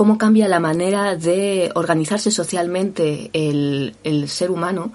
[0.00, 4.92] cómo cambia la manera de organizarse socialmente el, ser humano.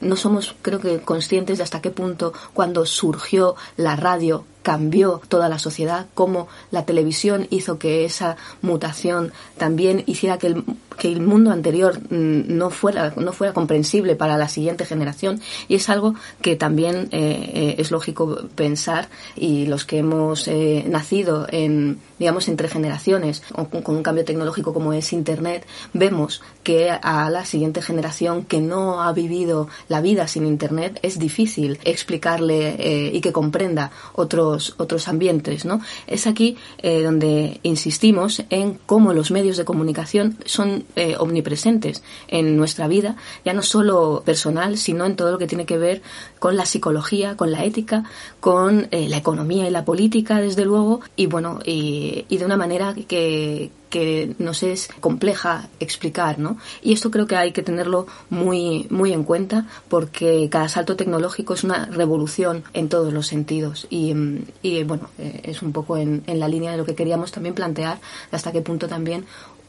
[0.00, 5.48] No somos, creo que, conscientes de hasta qué punto cuando surgió la radio cambió toda
[5.48, 10.64] la sociedad, cómo la televisión hizo que esa mutación también hiciera que el,
[10.98, 15.40] que el mundo anterior mm, no fuera, no fuera comprensible para la siguiente generación.
[15.68, 20.84] Y es algo que también eh, eh, es lógico pensar y los que hemos eh,
[20.88, 23.44] nacido en, digamos, entre generaciones
[23.84, 29.00] con, un cambio tecnológico como es Internet, vemos que a la siguiente generación que no
[29.00, 35.64] ha vivido la vida sin Internet es difícil explicarle y que comprenda otros otros, ambientes.
[35.64, 35.80] ¿no?
[36.06, 42.56] Es aquí eh, donde insistimos en cómo los medios de comunicación son eh, omnipresentes en
[42.56, 46.02] nuestra vida, ya no solo personal, sino en todo lo que tiene que ver
[46.38, 48.04] con la psicología, con la ética,
[48.40, 52.94] con eh, la economía y la política, desde luego, y bueno, y de una manera
[53.08, 56.58] que, que nos es compleja explicar, ¿no?
[56.82, 61.54] Y esto creo que hay que tenerlo muy, muy en cuenta porque cada salto tecnológico
[61.54, 64.14] es una revolución en todos los sentidos y,
[64.62, 67.54] y bueno, eh, es un poco en, en la línea de lo que queríamos también
[67.54, 67.98] plantear
[68.30, 69.24] hasta qué punto también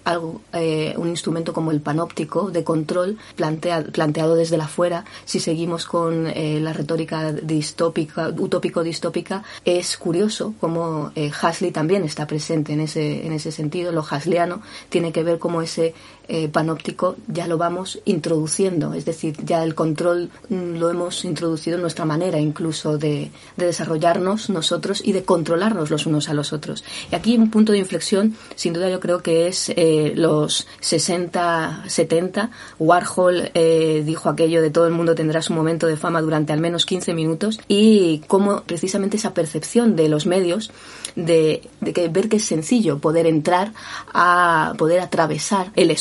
[0.08, 5.86] algo, eh, un instrumento como el panóptico de control planteado desde la fuera, si seguimos
[5.86, 12.80] con eh, la retórica distópica, utópico-distópica, es curioso como eh, Hasley también está presente en
[12.80, 13.92] ese, en ese sentido.
[13.92, 15.94] Lo hasleano tiene que ver como ese
[16.30, 21.76] eh, panóptico ya lo vamos introduciendo, es decir, ya el control mm, lo hemos introducido
[21.76, 26.84] en nuestra manera incluso de, desarrollarnos nosotros y de controlarnos los unos a los otros.
[27.12, 31.84] Y aquí un punto de inflexión, sin duda yo creo que es eh, los 60,
[31.88, 32.52] 70.
[32.80, 36.60] Warhol eh, dijo aquello de todo el mundo tendrá su momento de fama durante al
[36.60, 40.72] menos 15 minutos y cómo precisamente esa percepción de los medios
[41.16, 43.74] de, ver que es sencillo poder entrar
[44.14, 45.92] a poder atravesar el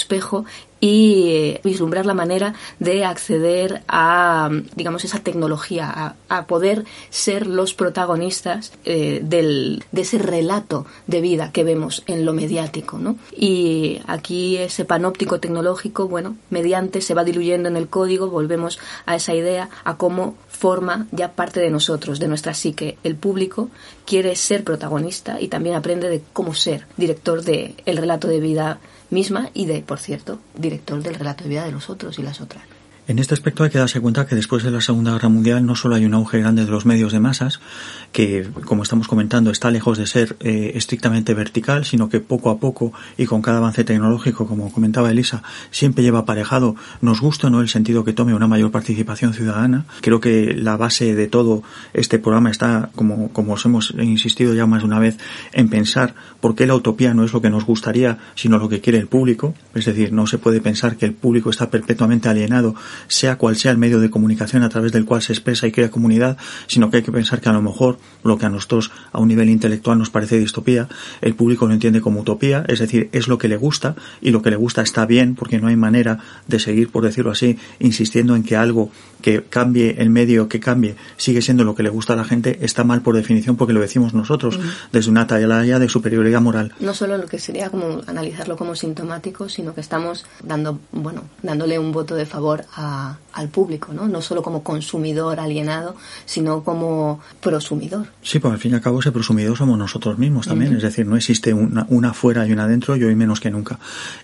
[0.79, 7.72] y eh, vislumbrar la manera de acceder a, digamos, esa tecnología, a, poder ser los
[7.74, 13.16] protagonistas eh, del, de ese relato de vida que vemos en lo mediático, ¿no?
[13.35, 19.16] Y aquí ese panóptico tecnológico, bueno, mediante se va diluyendo en el código, volvemos a
[19.16, 22.98] esa idea, a cómo forma ya parte de nosotros, de nuestra psique.
[23.02, 23.70] El público
[24.05, 28.79] quiere ser protagonista y también aprende de cómo ser director del el relato de vida
[29.11, 32.40] misma y de, por cierto, director del relato de vida de los otros y las
[32.40, 32.64] otras.
[33.09, 35.77] En este aspecto hay que darse cuenta que después de la Segunda Guerra Mundial no
[35.77, 37.61] solo hay un auge grande de los medios de masas,
[38.11, 42.59] que como estamos comentando está lejos de ser eh, estrictamente vertical, sino que poco a
[42.59, 47.51] poco y con cada avance tecnológico, como comentaba Elisa, siempre lleva aparejado, nos gusta o
[47.51, 49.85] no el sentido que tome una mayor participación ciudadana.
[50.01, 51.62] Creo que la base de todo
[51.95, 55.16] este programa está, como, como os hemos insistido ya más de una vez,
[55.53, 58.81] en pensar por qué la utopía no es lo que nos gustaría, sino lo que
[58.81, 59.55] quiere el público.
[59.77, 62.75] Es decir, no se puede pensar que el público está perpetuamente alienado
[63.09, 65.90] sea cual sea el medio de comunicación a través del cual se expresa y crea
[65.90, 69.20] comunidad, sino que hay que pensar que a lo mejor lo que a nosotros a
[69.20, 70.88] un nivel intelectual nos parece distopía,
[71.20, 74.42] el público lo entiende como utopía, es decir, es lo que le gusta y lo
[74.42, 78.36] que le gusta está bien porque no hay manera de seguir, por decirlo así, insistiendo
[78.36, 78.90] en que algo
[79.22, 82.59] que cambie el medio, que cambie, sigue siendo lo que le gusta a la gente,
[82.62, 84.59] está mal por definición porque lo decimos nosotros,
[84.92, 86.72] desde una talla de superioridad moral.
[86.80, 91.78] No solo lo que sería como analizarlo como sintomático, sino que estamos dando, bueno, dándole
[91.78, 92.86] un voto de favor a
[93.37, 94.09] al público, ¿no?
[94.09, 98.07] No solo como consumidor alienado, sino como prosumidor.
[98.22, 101.07] Sí, pues al fin y al cabo ese prosumidor somos nosotros mismos también, es decir,
[101.07, 103.78] no existe una, una fuera y una dentro y hoy menos que nunca.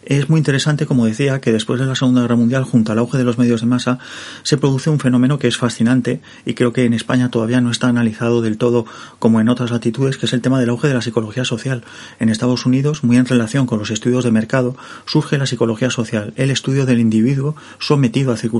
[0.04, 3.18] Es muy interesante, como decía, que después de la Segunda Guerra Mundial, junto al auge
[3.18, 3.98] de los medios de masa,
[4.44, 7.88] se produce un fenómeno que es fascinante y creo que en España todavía no está
[7.88, 8.86] analizado del todo
[9.18, 11.84] como en otras latitudes, que es el tema del auge de la psicología social.
[12.18, 16.32] En Estados Unidos, muy en relación con los estudios de mercado, surge la psicología social,
[16.36, 18.51] el estudio del individuo sometido a circunstancias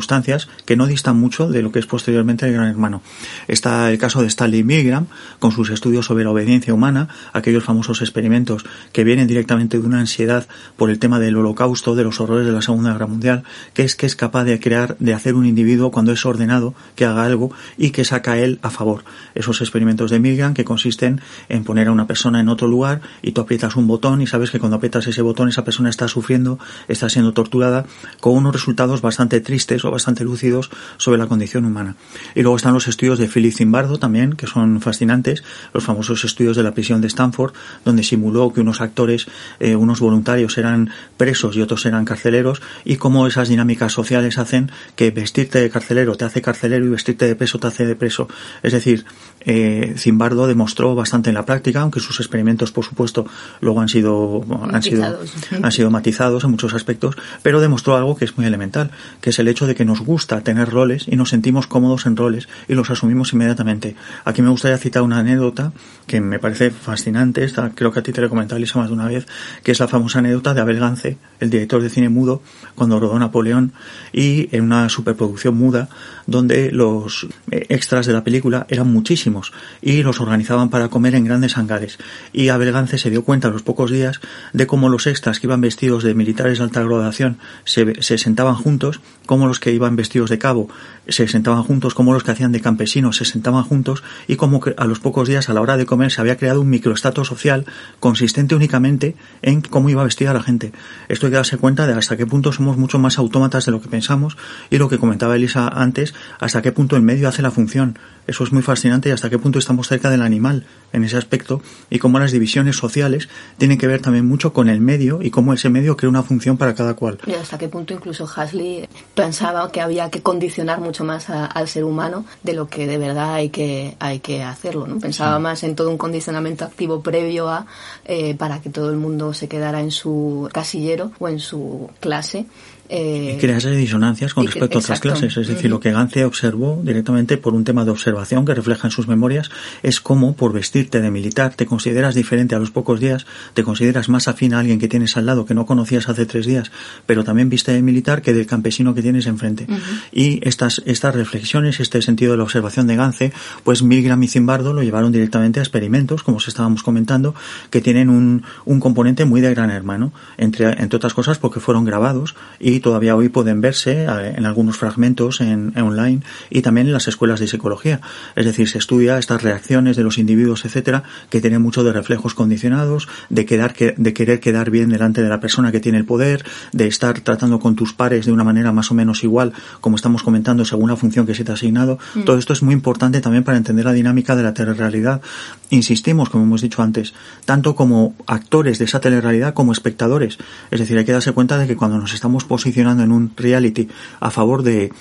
[0.67, 3.03] que no distan mucho de lo que es posteriormente el Gran Hermano.
[3.47, 5.07] Está el caso de Stanley Milgram,
[5.39, 10.01] con sus estudios sobre la obediencia humana, aquellos famosos experimentos que vienen directamente de una
[10.01, 13.83] ansiedad por el tema del holocausto, de los horrores de la Segunda Guerra Mundial, que
[13.83, 17.25] es que es capaz de crear, de hacer un individuo cuando es ordenado, que haga
[17.25, 19.05] algo y que saca él a favor.
[19.35, 23.33] Esos experimentos de Milgram que consisten en poner a una persona en otro lugar y
[23.33, 26.59] tú aprietas un botón y sabes que cuando aprietas ese botón esa persona está sufriendo,
[26.89, 27.87] está siendo torturada,
[28.21, 31.97] con unos resultados bastante tristes o bastante lúcidos sobre la condición humana.
[32.35, 36.57] Y luego están los estudios de Philip Zimbardo también, que son fascinantes, los famosos estudios
[36.57, 37.53] de la prisión de Stanford,
[37.85, 39.27] donde simuló que unos actores,
[39.61, 44.71] eh, unos voluntarios eran presos y otros eran carceleros, y cómo esas dinámicas sociales hacen
[44.97, 48.29] que vestirte de carcelero te hace carcelero y vestirte de preso te hace de preso.
[48.63, 49.05] Es decir,
[49.41, 53.27] eh, Zimbardo demostró bastante en la práctica, aunque sus experimentos, por supuesto,
[53.61, 55.19] luego han sido, han sido,
[55.63, 59.39] han sido matizados en muchos aspectos, pero demostró algo que es muy elemental, que es
[59.39, 62.75] el hecho de que nos gusta tener roles y nos sentimos cómodos en roles y
[62.75, 63.97] los asumimos inmediatamente.
[64.25, 65.73] Aquí me gustaría citar una anécdota
[66.07, 68.89] que me parece fascinante, esta, creo que a ti te la he comentado Lisa más
[68.89, 69.27] de una vez,
[69.63, 72.43] que es la famosa anécdota de Abel Gance, el director de cine mudo,
[72.75, 73.73] cuando rodó Napoleón
[74.13, 75.89] y en una superproducción muda
[76.27, 81.25] donde los eh, extras de la película eran muchísimos y los organizaban para comer en
[81.25, 81.99] grandes hangares.
[82.33, 84.21] Y Abel Gance se dio cuenta a los pocos días
[84.53, 88.55] de cómo los extras que iban vestidos de militares de alta graduación se, se sentaban
[88.55, 90.69] juntos, como los que iban vestidos de cabo
[91.09, 94.75] se sentaban juntos, como los que hacían de campesinos se sentaban juntos y como que
[94.77, 97.67] a los pocos días a la hora de comer se había creado un microestato social
[98.01, 100.73] consistente únicamente en cómo iba vestida la gente.
[101.09, 103.81] Esto hay que darse cuenta de hasta qué punto somos mucho más autómatas de lo
[103.81, 104.37] que pensamos
[104.71, 107.99] y lo que comentaba Elisa antes, hasta qué punto el medio hace la función.
[108.27, 111.61] Eso es muy fascinante y hasta qué punto estamos cerca del animal en ese aspecto
[111.91, 115.53] y cómo las divisiones sociales tienen que ver también mucho con el medio y cómo
[115.53, 117.19] ese medio crea una función para cada cual.
[117.27, 121.85] Y hasta qué punto incluso Hasley pensaba que había que condicionar mucho más al ser
[121.85, 124.87] humano de lo que de verdad hay que, hay que hacerlo.
[124.87, 124.99] ¿no?
[124.99, 127.67] Pensaba más en todo un condicionamiento activo previo a
[128.05, 132.47] eh, para que todo el mundo se quedara en su casillero o en su clase
[132.89, 135.37] eh, crea esas disonancias con respecto a otras clases.
[135.37, 138.91] Es decir, lo que Gance observó directamente por un tema de observación que refleja en
[138.91, 139.51] sus memorias
[139.83, 144.09] es cómo por vestirte de militar te consideras diferente a los pocos días, te consideras
[144.09, 146.71] más afín a alguien que tienes al lado que no conocías hace tres días,
[147.07, 149.67] pero también viste de militar que del campesino que tienes enfrente.
[150.13, 153.33] Y estas, estas reflexiones, este sentido de la observación de Gance,
[153.65, 157.35] pues Milgram y Zimbardo lo llevaron directamente a experimentos, como os estábamos comentando,
[157.71, 161.85] que tienen un, un componente muy de gran hermano, entre, entre otras cosas porque fueron
[161.85, 166.21] grabados y todavía hoy pueden verse eh, en algunos fragmentos en, online
[166.51, 168.01] y también en las escuelas de psicología.
[168.37, 172.35] Es decir, se estudia estas reacciones de los individuos, etcétera, que tienen mucho de reflejos
[172.35, 176.45] condicionados, de quedar, de querer quedar bien delante de la persona que tiene el poder,
[176.73, 180.23] de estar tratando con tus pares de una manera más o menos igual, como estamos
[180.23, 181.99] comentando, según la función que se te ha asignado.
[182.15, 182.25] Mm.
[182.25, 185.23] Todo esto es muy importante también para entender la dinámica de la telerrealidad.
[185.71, 187.15] Insistimos, como hemos dicho antes,
[187.45, 190.39] tanto como actores de esa telerrealidad como espectadores.
[190.71, 193.89] Es decir, hay que darse cuenta de que cuando nos estamos posicionando en un reality
[194.21, 194.93] a favor de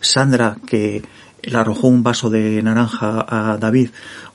[0.00, 1.02] Sandra que
[1.42, 3.90] le arrojó un vaso de naranja a David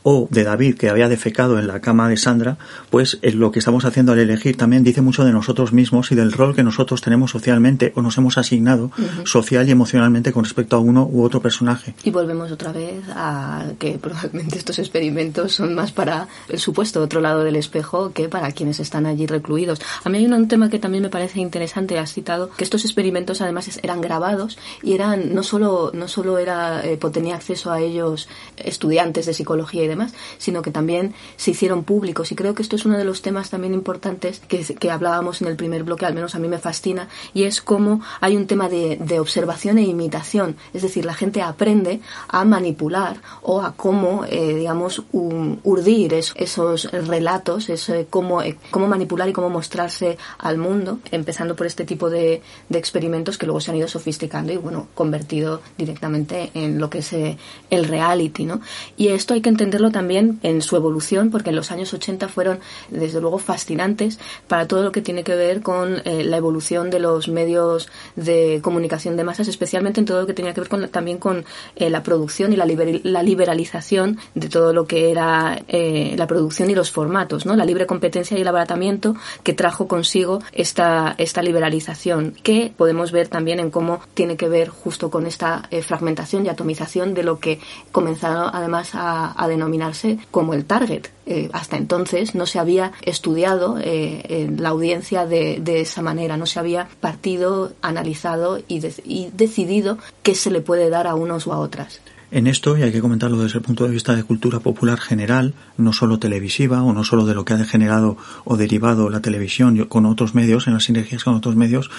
[0.08, 2.58] o de David que había defecado en la cama de Sandra,
[2.92, 6.32] pues lo que estamos haciendo al elegir también dice mucho de nosotros mismos y del
[6.32, 8.92] rol que nosotros tenemos socialmente o nos hemos asignado
[9.26, 11.96] social y emocionalmente con respecto a uno u otro personaje.
[12.04, 17.20] Y volvemos otra vez a que probablemente estos experimentos son más para el supuesto otro
[17.20, 19.82] lado del espejo que para quienes están allí recluidos.
[20.04, 23.42] A mí hay un tema que también me parece interesante, has citado, que estos experimentos
[23.42, 28.28] además eran grabados y eran no solo no solo era eh, tenía acceso a ellos
[28.58, 29.88] estudiantes de psicología y
[30.38, 32.32] sino que también se hicieron públicos.
[32.32, 35.48] Y creo que esto es uno de los temas también importantes que, que hablábamos en
[35.48, 38.70] el primer bloque, al menos a mí me fascina, y es cómo hay un tema
[38.70, 40.56] de, de observación e imitación.
[40.74, 47.70] Es decir, la gente aprende a manipular o a cómo, eh, digamos, urdir esos relatos,
[47.70, 52.42] es, cómo, eh, cómo manipular y cómo mostrarse al mundo, empezando por este tipo de,
[52.70, 57.00] de experimentos que luego se han ido sofisticando y, bueno, convertido directamente en lo que
[57.00, 57.38] es eh,
[57.70, 58.62] el reality, ¿no?
[58.98, 62.60] Y esto hay que entenderlo también en su evolución, porque en los años 80 fueron,
[62.90, 67.00] desde luego, fascinantes para todo lo que tiene que ver con eh, la evolución de
[67.00, 70.88] los medios de comunicación de masas, especialmente en todo lo que tenía que ver con,
[70.90, 76.28] también con eh, la producción y la, la, liberalización de todo lo que era la
[76.28, 77.56] producción y los formatos, ¿no?
[77.56, 83.28] La libre competencia y el abaratamiento que trajo consigo esta, esta liberalización, que podemos ver
[83.28, 87.60] también en cómo tiene que ver justo con esta fragmentación y atomización de lo que
[87.92, 91.08] comenzaron además a, denominarse como el target.
[91.26, 96.60] Eh, hasta entonces no se había estudiado eh, la audiencia de, esa manera, no se
[96.60, 101.58] había partido, analizado y, y decidido qué se le puede dar a unos o a
[101.58, 102.02] otras.
[102.32, 105.54] En esto, y hay que comentarlo desde el punto de vista de cultura popular general,
[105.78, 109.86] no solo televisiva o no solo de lo que ha degenerado o derivado la televisión
[109.86, 111.92] con otros medios, en las sinergias con otros medios,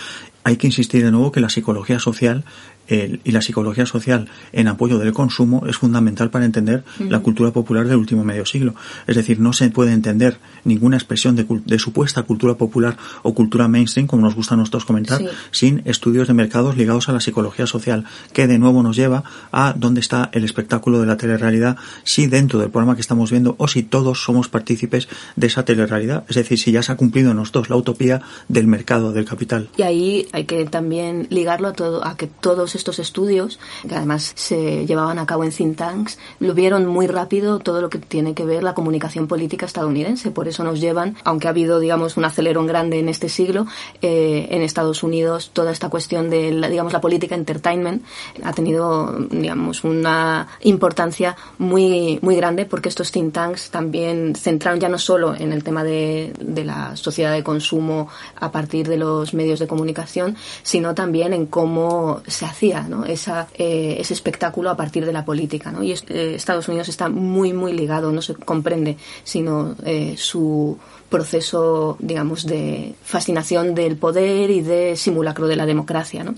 [0.42, 2.44] hay que insistir de nuevo que la psicología social
[2.88, 7.86] y la psicología social en apoyo del consumo es fundamental para entender la cultura popular
[7.86, 8.74] del último medio siglo.
[9.06, 14.06] Es decir, no se puede entender ninguna expresión de, supuesta cultura popular o cultura mainstream,
[14.06, 18.04] como nos gusta a nosotros comentar, sin estudios de mercados ligados a la psicología social,
[18.32, 22.58] que de nuevo nos lleva a dónde está el espectáculo de la telerrealidad, si dentro
[22.58, 26.24] del programa que estamos viendo o si todos somos partícipes de esa telerrealidad.
[26.28, 29.68] Es decir, si ya se ha cumplido en nosotros la utopía del mercado, del capital.
[29.76, 33.58] Y ahí hay que también ligarlo a todo, a que todos estos estudios,
[33.88, 37.90] que además se llevaban a cabo en think tanks, lo vieron muy rápido todo lo
[37.90, 40.30] que tiene que ver la comunicación política estadounidense.
[40.30, 43.66] Por eso nos llevan, aunque ha habido, digamos, un acelerón grande en este siglo,
[44.02, 48.04] eh, en Estados Unidos toda esta cuestión de, la, digamos, la política entertainment
[48.42, 54.88] ha tenido, digamos, una importancia muy, muy grande porque estos think tanks también centraron ya
[54.88, 59.34] no solo en el tema de, de la sociedad de consumo a partir de los
[59.34, 62.65] medios de comunicación, sino también en cómo se hacía
[63.06, 65.70] Esa, eh, ese espectáculo a partir de la política.
[65.72, 65.82] ¿no?
[65.82, 71.96] Y eh, Estados Unidos está muy, muy ligado, no se comprende, sino eh, su proceso,
[72.00, 76.24] digamos, de fascinación del poder y de simulacro de la democracia.
[76.24, 76.34] ¿no?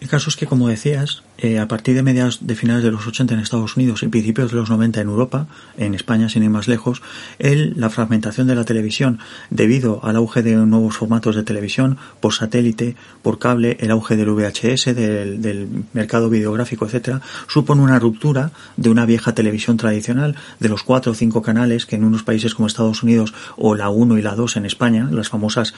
[0.00, 3.06] El caso es que, como decías, eh, a partir de mediados de finales de los
[3.06, 6.50] 80 en Estados Unidos y principios de los 90 en Europa, en España sin ir
[6.50, 7.02] más lejos,
[7.38, 9.18] el, la fragmentación de la televisión
[9.50, 14.30] debido al auge de nuevos formatos de televisión por satélite, por cable, el auge del
[14.30, 20.68] VHS, del, del mercado videográfico, etcétera, supone una ruptura de una vieja televisión tradicional de
[20.68, 24.18] los cuatro o cinco canales que en unos países como Estados Unidos o la 1
[24.18, 25.74] y la 2 en España, las famosas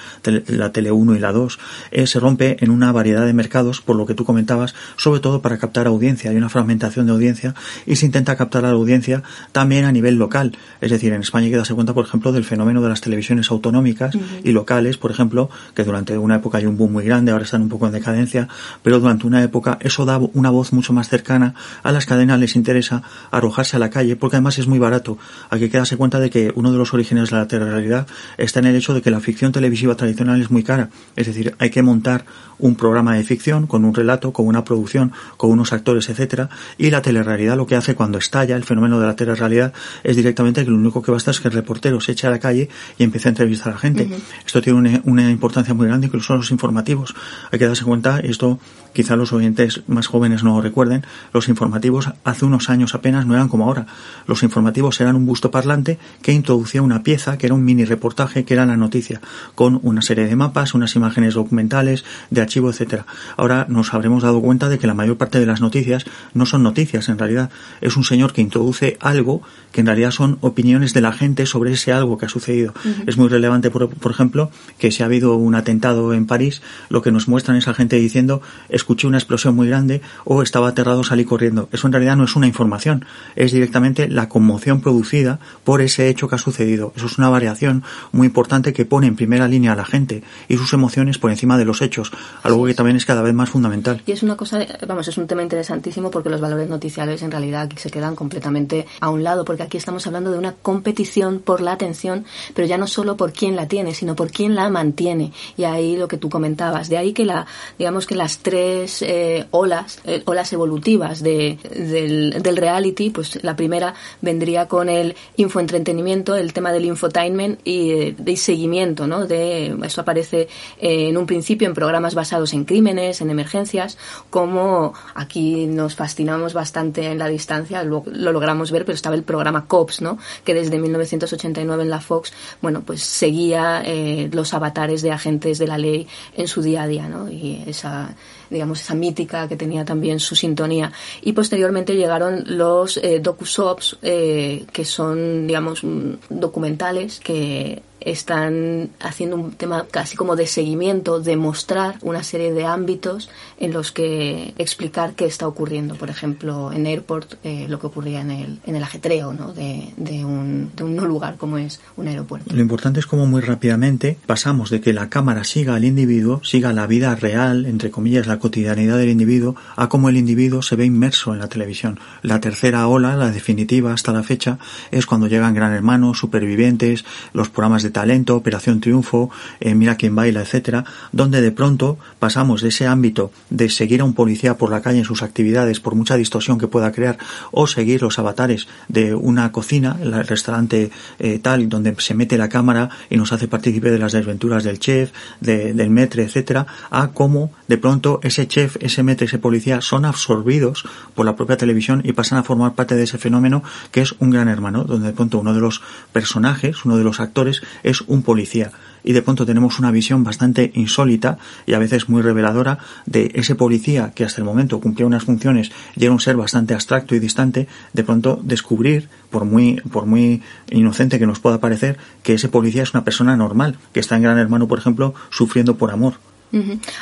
[0.47, 1.59] la tele 1 y la 2,
[1.91, 5.43] eh, se rompe en una variedad de mercados, por lo que tú comentabas, sobre todo
[5.43, 7.55] para captar audiencia, hay una fragmentación de audiencia
[7.87, 9.23] y se intenta captar a la audiencia
[9.53, 10.57] también a nivel local.
[10.81, 13.51] Es decir, en España hay que darse cuenta, por ejemplo, del fenómeno de las televisiones
[13.51, 17.45] autonómicas y locales, por ejemplo, que durante una época hay un boom muy grande, ahora
[17.45, 18.49] están un poco en decadencia,
[18.83, 22.57] pero durante una época eso da una voz mucho más cercana a las cadenas, les
[22.57, 25.19] interesa arrojarse a la calle, porque además es muy barato.
[25.51, 28.07] Hay que darse cuenta de que uno de los orígenes de la realidad
[28.39, 30.91] está en el hecho de que la ficción televisiva tradicional es muy cara.
[31.17, 32.25] Es decir, hay que montar
[32.59, 36.91] un programa de ficción con un relato, con una producción, con unos actores, etcétera, y
[36.91, 39.73] la telerrealidad lo que hace cuando estalla el fenómeno de la telerrealidad
[40.03, 42.39] es directamente que lo único que basta es que el reportero se eche a la
[42.39, 42.69] calle
[42.99, 44.09] y empiece a entrevistar a la gente.
[44.45, 47.15] Esto tiene una, una, importancia muy grande, incluso los informativos.
[47.51, 48.59] Hay que darse cuenta, esto
[48.93, 53.35] quizá los oyentes más jóvenes no lo recuerden, los informativos hace unos años apenas no
[53.35, 53.87] eran como ahora.
[54.27, 58.45] Los informativos eran un busto parlante que introducía una pieza, que era un mini reportaje,
[58.45, 59.21] que era la noticia,
[59.55, 63.07] con una serie de mapas, unas imágenes documentales, de archivo, etcétera.
[63.37, 66.63] Ahora nos habremos dado cuenta de que la mayor parte de las noticias no son
[66.63, 67.51] noticias en realidad.
[67.81, 71.73] Es un señor que introduce algo que en realidad son opiniones de la gente sobre
[71.73, 72.75] ese algo que ha sucedido.
[73.07, 77.03] Es muy relevante, por, por, ejemplo, que si ha habido un atentado en París, lo
[77.03, 78.43] que nos muestran es a gente diciendo
[78.83, 81.69] escuché una explosión muy grande o estaba aterrado, salí corriendo.
[81.73, 83.05] Eso en realidad no es una información,
[83.37, 86.93] es directamente la conmoción producida por ese hecho que ha sucedido.
[86.97, 90.57] Eso es una variación muy importante que pone en primera línea a la gente y
[90.57, 92.13] sus emociones por encima de los hechos,
[92.43, 94.03] algo que también es cada vez más fundamental.
[94.07, 97.63] Y es una cosa, vamos, es un tema interesantísimo porque los valores noticiales en realidad
[97.63, 101.61] aquí se quedan completamente a un lado, porque aquí estamos hablando de una competición por
[101.61, 102.25] la atención,
[102.55, 105.33] pero ya no solo por quién la tiene, sino por quién la mantiene.
[105.57, 107.47] Y ahí lo que tú comentabas, de ahí que la,
[107.79, 108.72] digamos que las tres
[109.03, 116.37] eh, olas, eh, olas evolutivas de, del, reality, pues la primera vendría con el infoentretenimiento,
[116.37, 119.27] el tema del infotainment y eh, de seguimiento, ¿no?
[119.27, 120.49] De, esto aparece
[120.79, 123.99] en un principio en programas basados en crímenes, en emergencias,
[124.31, 129.23] como aquí nos fascinamos bastante en la distancia, lo, lo logramos ver, pero estaba el
[129.23, 130.19] programa COPS, ¿no?
[130.45, 133.83] Que desde 1989 en la Fox, bueno, pues seguía
[134.31, 136.07] los avatares de agentes de la ley
[136.37, 137.31] en su día a día, ¿no?
[137.31, 138.15] Y esa
[138.53, 140.93] digamos, esa mítica que tenía también su sintonía.
[141.23, 149.37] Y posteriormente llegaron los eh, docu-soaps, eh, que son, digamos, mm, documentales que están haciendo
[149.37, 154.55] un tema casi como de seguimiento, de mostrar una serie de ámbitos en los que
[154.59, 155.95] explicar qué está ocurriendo.
[155.95, 159.53] Por ejemplo, en Airport, eh, lo que ocurría en el, en el ajetreo ¿no?
[159.53, 162.55] de, de, un, de un lugar como es un aeropuerto.
[162.55, 166.73] Lo importante es como muy rápidamente pasamos de que la cámara siga al individuo, siga
[166.73, 170.85] la vida real, entre comillas, la cotidianidad del individuo a cómo el individuo se ve
[170.85, 172.01] inmerso en la televisión.
[172.23, 174.59] La tercera ola, la definitiva hasta la fecha,
[174.91, 179.31] es cuando llegan Gran Hermano, Supervivientes, los programas de talento, Operación Triunfo,
[179.61, 184.05] eh, Mira quién baila, etcétera, donde de pronto pasamos de ese ámbito de seguir a
[184.05, 187.19] un policía por la calle en sus actividades, por mucha distorsión que pueda crear,
[187.51, 192.49] o seguir los avatares de una cocina, el restaurante eh, tal, donde se mete la
[192.49, 197.09] cámara y nos hace partícipe de las desventuras del chef, de, del metre, etcétera, a
[197.09, 200.85] cómo de pronto ese chef, ese metre, ese policía son absorbidos
[201.15, 204.31] por la propia televisión y pasan a formar parte de ese fenómeno que es un
[204.31, 205.83] gran hermano, donde de pronto uno de los
[206.13, 208.73] personajes, uno de los actores es un policía
[209.05, 213.55] y de pronto tenemos una visión bastante insólita y a veces muy reveladora de ese
[213.55, 217.19] policía que hasta el momento cumplía unas funciones y era un ser bastante abstracto y
[217.19, 222.49] distante, de pronto descubrir, por muy, por muy inocente que nos pueda parecer, que ese
[222.49, 226.15] policía es una persona normal, que está en Gran Hermano, por ejemplo, sufriendo por amor.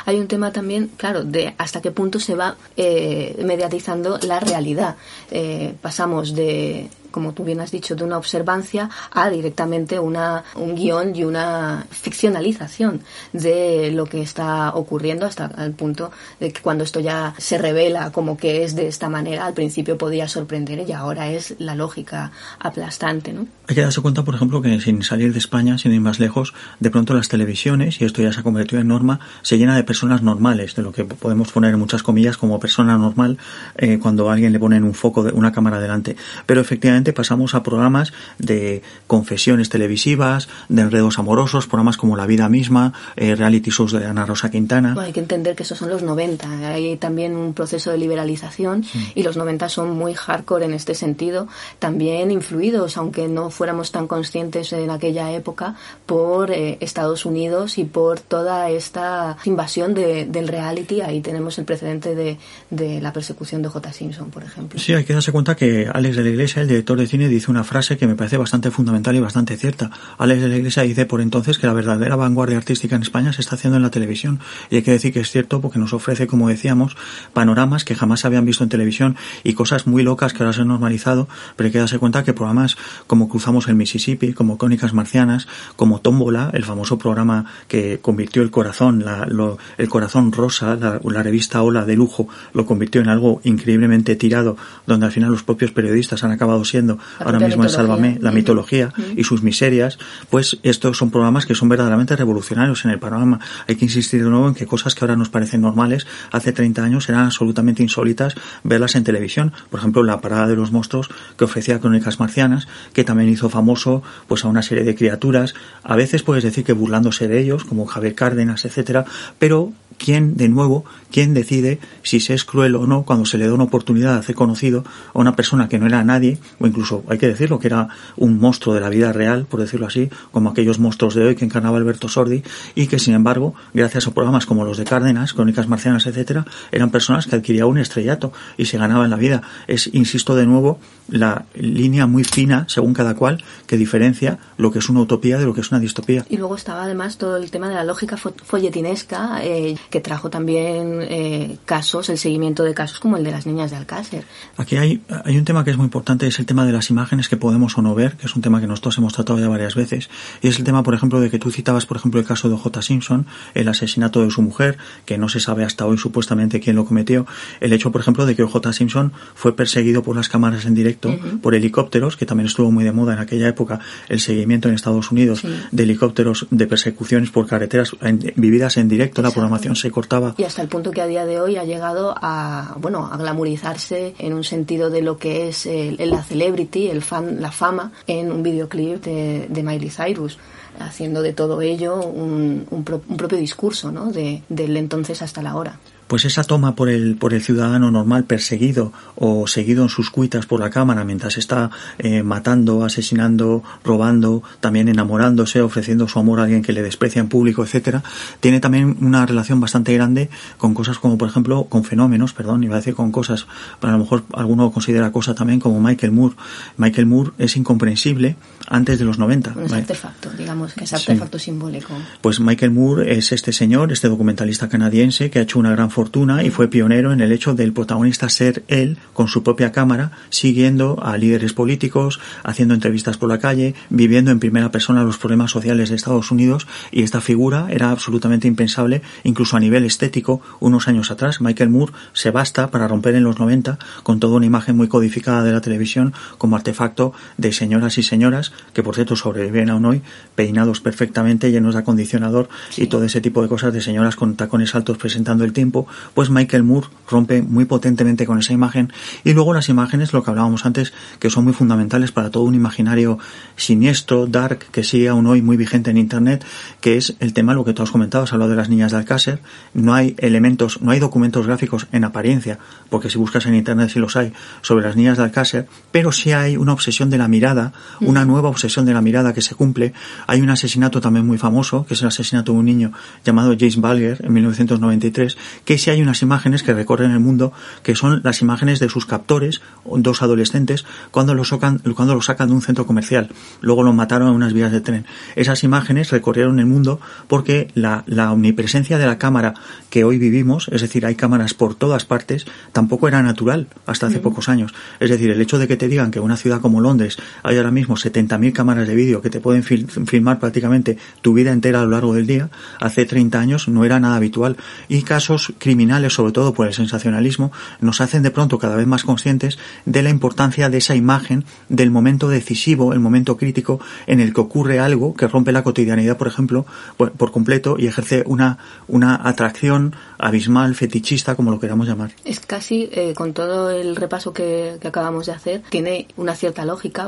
[0.05, 4.95] Hay un tema también, claro, de hasta qué punto se va eh, mediatizando la realidad.
[5.29, 10.75] Eh, pasamos de como tú bien has dicho, de una observancia a directamente una, un
[10.75, 13.01] guion y una ficcionalización
[13.33, 18.11] de lo que está ocurriendo hasta el punto de que cuando esto ya se revela
[18.11, 22.31] como que es de esta manera, al principio podía sorprender y ahora es la lógica
[22.59, 23.33] aplastante.
[23.33, 23.47] ¿no?
[23.67, 26.53] Hay que darse cuenta, por ejemplo, que sin salir de España, sin ir más lejos,
[26.79, 29.83] de pronto las televisiones, y esto ya se ha convertido en norma, se llena de
[29.83, 33.37] personas normales, de lo que podemos poner en muchas comillas como persona normal
[33.77, 36.15] eh, cuando alguien le ponen un foco, de una cámara delante.
[36.45, 42.47] Pero efectivamente pasamos a programas de confesiones televisivas, de enredos amorosos, programas como La vida
[42.49, 44.95] misma, eh, reality shows de Ana Rosa Quintana.
[44.99, 46.69] hay que entender que esos son los 90.
[46.69, 48.85] Hay también un proceso de liberalización
[49.15, 51.47] y los 90 son muy hardcore en este sentido,
[51.79, 55.75] también influidos, aunque no fuéramos tan conscientes en aquella época,
[56.05, 61.01] por eh, Estados Unidos y por toda esta invasión de, del reality.
[61.01, 62.37] Ahí tenemos el precedente de,
[62.69, 63.93] de la persecución de J.
[63.93, 64.79] Simpson, por ejemplo.
[64.79, 67.51] Sí, hay que darse cuenta que Alex de la Iglesia, el director de cine dice
[67.51, 69.91] una frase que me parece bastante fundamental y bastante cierta.
[70.17, 73.41] Alex de la Iglesia dice por entonces que la verdadera vanguardia artística en España se
[73.41, 74.39] está haciendo en la televisión.
[74.69, 76.97] Y hay que decir que es cierto porque nos ofrece, como decíamos,
[77.33, 80.61] panoramas que jamás se habían visto en televisión y cosas muy locas que ahora se
[80.61, 82.77] han normalizado, pero hay que darse cuenta que programas
[83.07, 88.51] como Cruzamos el Mississippi, como Crónicas Marcianas, como Tómbola, el famoso programa que convirtió el
[88.51, 93.09] corazón, la, lo, el corazón rosa, la, la revista Ola de lujo, lo convirtió en
[93.09, 96.80] algo increíblemente tirado, donde al final los propios periodistas han acabado siendo
[97.19, 99.97] ahora mismo en Sálvame, la mitología y sus miserias,
[100.29, 103.39] pues estos son programas que son verdaderamente revolucionarios en el panorama.
[103.67, 106.83] Hay que insistir de nuevo en que cosas que ahora nos parecen normales, hace 30
[106.83, 109.53] años eran absolutamente insólitas verlas en televisión.
[109.69, 114.03] Por ejemplo, la parada de los monstruos que ofrecía Crónicas Marcianas, que también hizo famoso
[114.27, 115.53] pues a una serie de criaturas,
[115.83, 119.05] a veces puedes decir que burlándose de ellos, como Javier Cárdenas, etcétera,
[119.39, 123.47] pero quién, de nuevo, quién decide si se es cruel o no cuando se le
[123.47, 124.83] da una oportunidad de hacer conocido
[125.13, 128.39] a una persona que no era nadie, o incluso hay que decirlo que era un
[128.39, 131.77] monstruo de la vida real, por decirlo así, como aquellos monstruos de hoy que encarnaba
[131.77, 132.43] Alberto Sordi
[132.75, 136.89] y que sin embargo, gracias a programas como los de Cárdenas, Crónicas Marcianas, etcétera, eran
[136.89, 139.41] personas que adquirían un estrellato y se ganaban la vida.
[139.67, 144.79] Es, insisto de nuevo, la línea muy fina, según cada cual, que diferencia lo que
[144.79, 146.25] es una utopía de lo que es una distopía.
[146.29, 151.00] Y luego estaba además todo el tema de la lógica folletinesca, eh, que trajo también
[151.09, 154.23] eh, casos, el seguimiento de casos como el de las niñas de Alcácer.
[154.57, 157.29] Aquí hay, hay un tema que es muy importante, es el tema de las imágenes
[157.29, 159.75] que podemos o no ver, que es un tema que nosotros hemos tratado ya varias
[159.75, 160.09] veces,
[160.41, 162.57] y es el tema, por ejemplo, de que tú citabas, por ejemplo, el caso de
[162.57, 162.81] J.
[162.81, 166.85] Simpson, el asesinato de su mujer, que no se sabe hasta hoy supuestamente quién lo
[166.85, 167.25] cometió,
[167.59, 168.73] el hecho, por ejemplo, de que J.
[168.73, 172.91] Simpson fue perseguido por las cámaras en directo, por helicópteros, que también estuvo muy de
[172.91, 173.79] moda en aquella época,
[174.09, 177.95] el seguimiento en Estados Unidos de helicópteros de persecuciones por carreteras
[178.35, 180.35] vividas en directo, la programación se cortaba.
[180.37, 184.15] Y hasta el punto que a día de hoy ha llegado a, bueno, a glamorizarse
[184.17, 188.31] en un sentido de lo que es el, la celebrity, el fan, la fama, en
[188.31, 190.37] un videoclip de, de Miley Cyrus
[190.79, 194.11] haciendo de todo ello un, un, propio discurso ¿no?
[194.11, 195.79] de, del entonces hasta la hora
[196.11, 200.45] pues esa toma por el, por el ciudadano normal perseguido o seguido en sus cuitas
[200.45, 206.43] por la cámara mientras está eh, matando, asesinando, robando, también enamorándose, ofreciendo su amor a
[206.43, 208.03] alguien que le desprecia en público, etcétera,
[208.41, 212.75] tiene también una relación bastante grande con cosas como, por ejemplo, con fenómenos, perdón, iba
[212.75, 213.47] a decir con cosas,
[213.79, 216.35] pero a lo mejor alguno considera cosa también como Michael Moore.
[216.75, 218.35] Michael Moore es incomprensible
[218.67, 219.55] antes de los 90.
[219.65, 221.93] Es artefacto, digamos, que es artefacto simbólico.
[222.19, 226.43] Pues Michael Moore es este señor, este documentalista canadiense que ha hecho una gran fortuna
[226.43, 230.97] y fue pionero en el hecho del protagonista ser él con su propia cámara, siguiendo
[231.03, 235.89] a líderes políticos, haciendo entrevistas por la calle, viviendo en primera persona los problemas sociales
[235.89, 241.11] de Estados Unidos y esta figura era absolutamente impensable incluso a nivel estético unos años
[241.11, 241.39] atrás.
[241.39, 245.43] Michael Moore se basta para romper en los 90 con toda una imagen muy codificada
[245.43, 250.01] de la televisión como artefacto de señoras y señoras que por cierto sobreviven aún hoy
[250.33, 254.73] peinados perfectamente, llenos de acondicionador y todo ese tipo de cosas de señoras con tacones
[254.73, 258.91] altos presentando el tiempo pues Michael Moore rompe muy potentemente con esa imagen.
[259.23, 262.55] Y luego las imágenes, lo que hablábamos antes, que son muy fundamentales para todo un
[262.55, 263.19] imaginario
[263.55, 266.43] siniestro, dark, que sigue aún hoy muy vigente en Internet,
[266.79, 268.97] que es el tema, lo que tú has comentado, has hablado de las niñas de
[268.97, 269.41] Alcácer,
[269.73, 273.99] no hay elementos, no hay documentos gráficos en apariencia, porque si buscas en Internet sí
[273.99, 277.73] los hay, sobre las niñas de Alcácer, pero sí hay una obsesión de la mirada,
[277.99, 279.93] una nueva obsesión de la mirada que se cumple.
[280.27, 282.91] Hay un asesinato también muy famoso, que es el asesinato de un niño
[283.23, 287.51] llamado James Balger en 1993, que si hay unas imágenes que recorren el mundo,
[287.83, 292.49] que son las imágenes de sus captores, dos adolescentes, cuando lo, sacan, cuando lo sacan
[292.49, 293.29] de un centro comercial.
[293.59, 295.05] Luego lo mataron a unas vías de tren.
[295.35, 299.53] Esas imágenes recorrieron el mundo porque la, la omnipresencia de la cámara
[299.89, 304.19] que hoy vivimos, es decir, hay cámaras por todas partes, tampoco era natural hasta hace
[304.19, 304.73] pocos años.
[304.99, 307.57] Es decir, el hecho de que te digan que en una ciudad como Londres hay
[307.57, 311.83] ahora mismo 70.000 cámaras de vídeo que te pueden filmar prácticamente tu vida entera a
[311.83, 314.57] lo largo del día, hace 30 años no era nada habitual.
[314.87, 319.03] Y casos criminales, sobre todo por el sensacionalismo, nos hacen de pronto cada vez más
[319.03, 324.33] conscientes de la importancia de esa imagen, del momento decisivo, el momento crítico en el
[324.33, 326.65] que ocurre algo que rompe la cotidianidad, por ejemplo,
[326.97, 328.57] por, completo y ejerce una,
[328.87, 332.11] una atracción abismal, fetichista, como lo queramos llamar.
[332.25, 336.65] Es casi, eh, con todo el repaso que, que, acabamos de hacer, tiene una cierta
[336.65, 337.07] lógica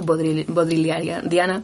[1.24, 1.64] Diana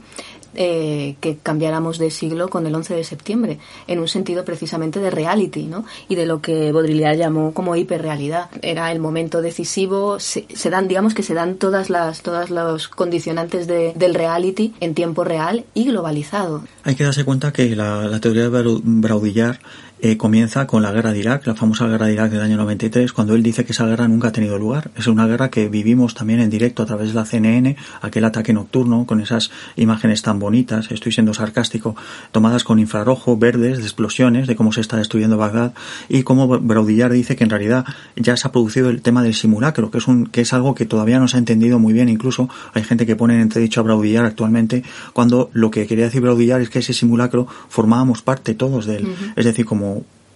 [0.56, 5.10] eh, que cambiáramos de siglo con el 11 de septiembre, en un sentido precisamente de
[5.10, 5.86] reality, ¿no?
[6.08, 8.50] Y de lo que Baudrillard llamó como hiperrealidad.
[8.62, 13.68] Era el momento decisivo, se, dan, digamos que se dan todas las, todas los condicionantes
[13.68, 16.64] de, del reality en tiempo real y globalizado.
[16.84, 19.60] Hay que darse cuenta que la, la teoría de Baudrillard
[20.02, 23.12] eh, comienza con la guerra de Irak, la famosa guerra de Irak del año 93,
[23.12, 24.91] cuando él dice que esa guerra nunca ha tenido lugar.
[24.95, 28.54] Es una guerra que vivimos también en directo a través de la CNN, aquel ataque
[28.54, 31.95] nocturno con esas imágenes tan bonitas, estoy siendo sarcástico,
[32.32, 35.74] tomadas con infrarrojo, verdes, de explosiones, de cómo se está destruyendo Bagdad
[36.08, 37.86] y cómo Braudillar dice que en realidad
[38.16, 40.86] ya se ha producido el tema del simulacro, que es, un, que es algo que
[40.86, 42.10] todavía no se ha entendido muy bien.
[42.10, 44.84] Incluso hay gente que pone en entredicho a Braudillar actualmente
[45.14, 49.16] cuando lo que quería decir Braudillar es que ese simulacro formábamos parte todos de él.
[49.36, 49.89] Es decir, como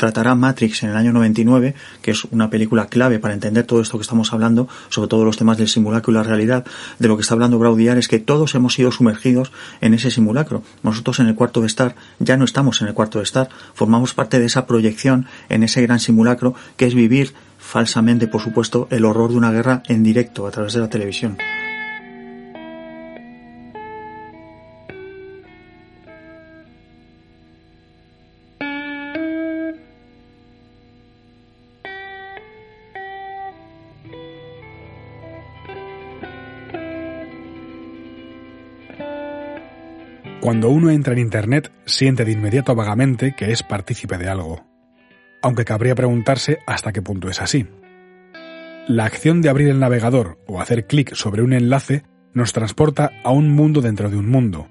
[0.04, 3.98] tratará Matrix en el año 99, que es una película clave para entender todo esto
[3.98, 6.66] que estamos hablando, sobre todo los temas del simulacro y la realidad,
[7.00, 10.62] de lo que está hablando Braudiar es que todos hemos sido sumergidos en ese simulacro.
[10.82, 14.14] Nosotros en el cuarto de estar ya no estamos en el cuarto de estar, formamos
[14.14, 19.06] parte de esa proyección en ese gran simulacro que es vivir falsamente, por supuesto, el
[19.06, 21.38] horror de una guerra en directo a través de la televisión.
[40.44, 44.66] Cuando uno entra en Internet, siente de inmediato vagamente que es partícipe de algo,
[45.42, 47.66] aunque cabría preguntarse hasta qué punto es así.
[48.86, 53.32] La acción de abrir el navegador o hacer clic sobre un enlace nos transporta a
[53.32, 54.68] un mundo dentro de un mundo,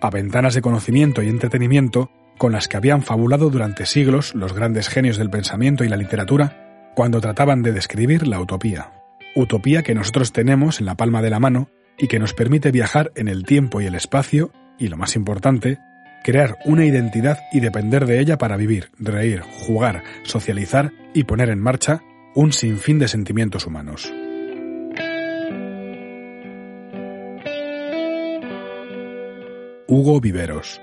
[0.00, 4.88] a ventanas de conocimiento y entretenimiento con las que habían fabulado durante siglos los grandes
[4.88, 8.92] genios del pensamiento y la literatura cuando trataban de describir la utopía.
[9.34, 13.10] Utopía que nosotros tenemos en la palma de la mano y que nos permite viajar
[13.16, 15.78] en el tiempo y el espacio y, lo más importante,
[16.24, 21.60] crear una identidad y depender de ella para vivir, reír, jugar, socializar y poner en
[21.60, 22.02] marcha
[22.34, 24.12] un sinfín de sentimientos humanos.
[29.86, 30.80] Hugo Viveros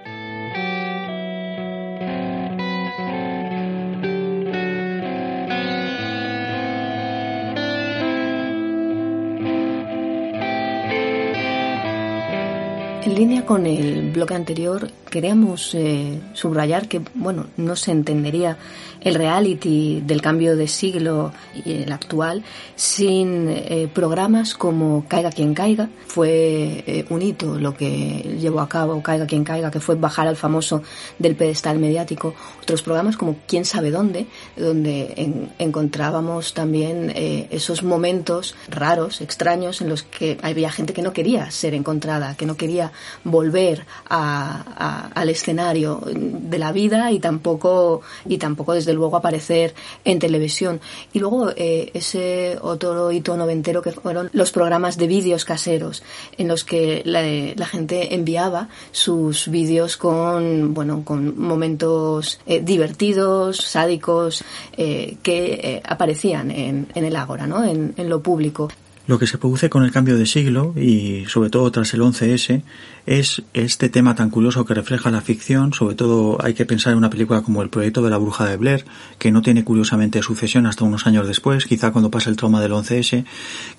[13.08, 18.58] En línea con el bloque anterior, queríamos eh, subrayar que, bueno, no se entendería
[19.00, 22.44] el reality del cambio de siglo y el actual
[22.76, 25.88] sin eh, programas como Caiga quien caiga.
[26.08, 30.28] Fue eh, un hito lo que llevó a cabo Caiga quien caiga, que fue bajar
[30.28, 30.84] al famoso
[31.18, 32.36] del pedestal mediático.
[32.62, 34.28] Otros programas como Quién sabe dónde,
[34.58, 41.50] donde encontrábamos también esos momentos raros, extraños, en los que había gente que no quería
[41.52, 42.92] ser encontrada, que no quería
[43.24, 49.74] volver al escenario de la vida y tampoco, y tampoco desde luego aparecer
[50.06, 50.80] en televisión.
[51.14, 56.04] Y luego eh, ese otro hito noventero que fueron los programas de vídeos caseros,
[56.38, 64.44] en los que la, gente enviaba sus vídeos con, bueno, con momentos eh, divertidos, sádicos,
[64.78, 67.64] eh, que aparecían en, el ágora, ¿no?
[67.64, 68.70] en lo público.
[69.08, 72.62] Lo que se produce con el cambio de siglo y sobre todo tras el 11S
[73.08, 76.98] es este tema tan curioso que refleja la ficción, sobre todo hay que pensar en
[76.98, 78.86] una película como El proyecto de la bruja de Blair,
[79.18, 82.74] que no tiene curiosamente sucesión hasta unos años después, quizá cuando pasa el trauma del
[82.74, 83.24] 11S,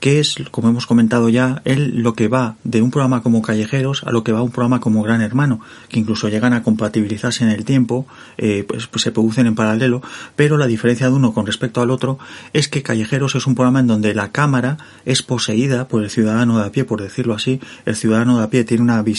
[0.01, 4.03] que es, como hemos comentado ya, él lo que va de un programa como Callejeros
[4.05, 5.61] a lo que va un programa como Gran Hermano,
[5.91, 8.07] que incluso llegan a compatibilizarse en el tiempo,
[8.39, 10.01] eh, pues, pues se producen en paralelo,
[10.37, 12.19] pero la diferencia de uno con respecto al otro
[12.55, 16.59] es que Callejeros es un programa en donde la cámara es poseída por el ciudadano
[16.59, 17.61] de a pie, por decirlo así.
[17.85, 19.18] El ciudadano de a pie tiene una visión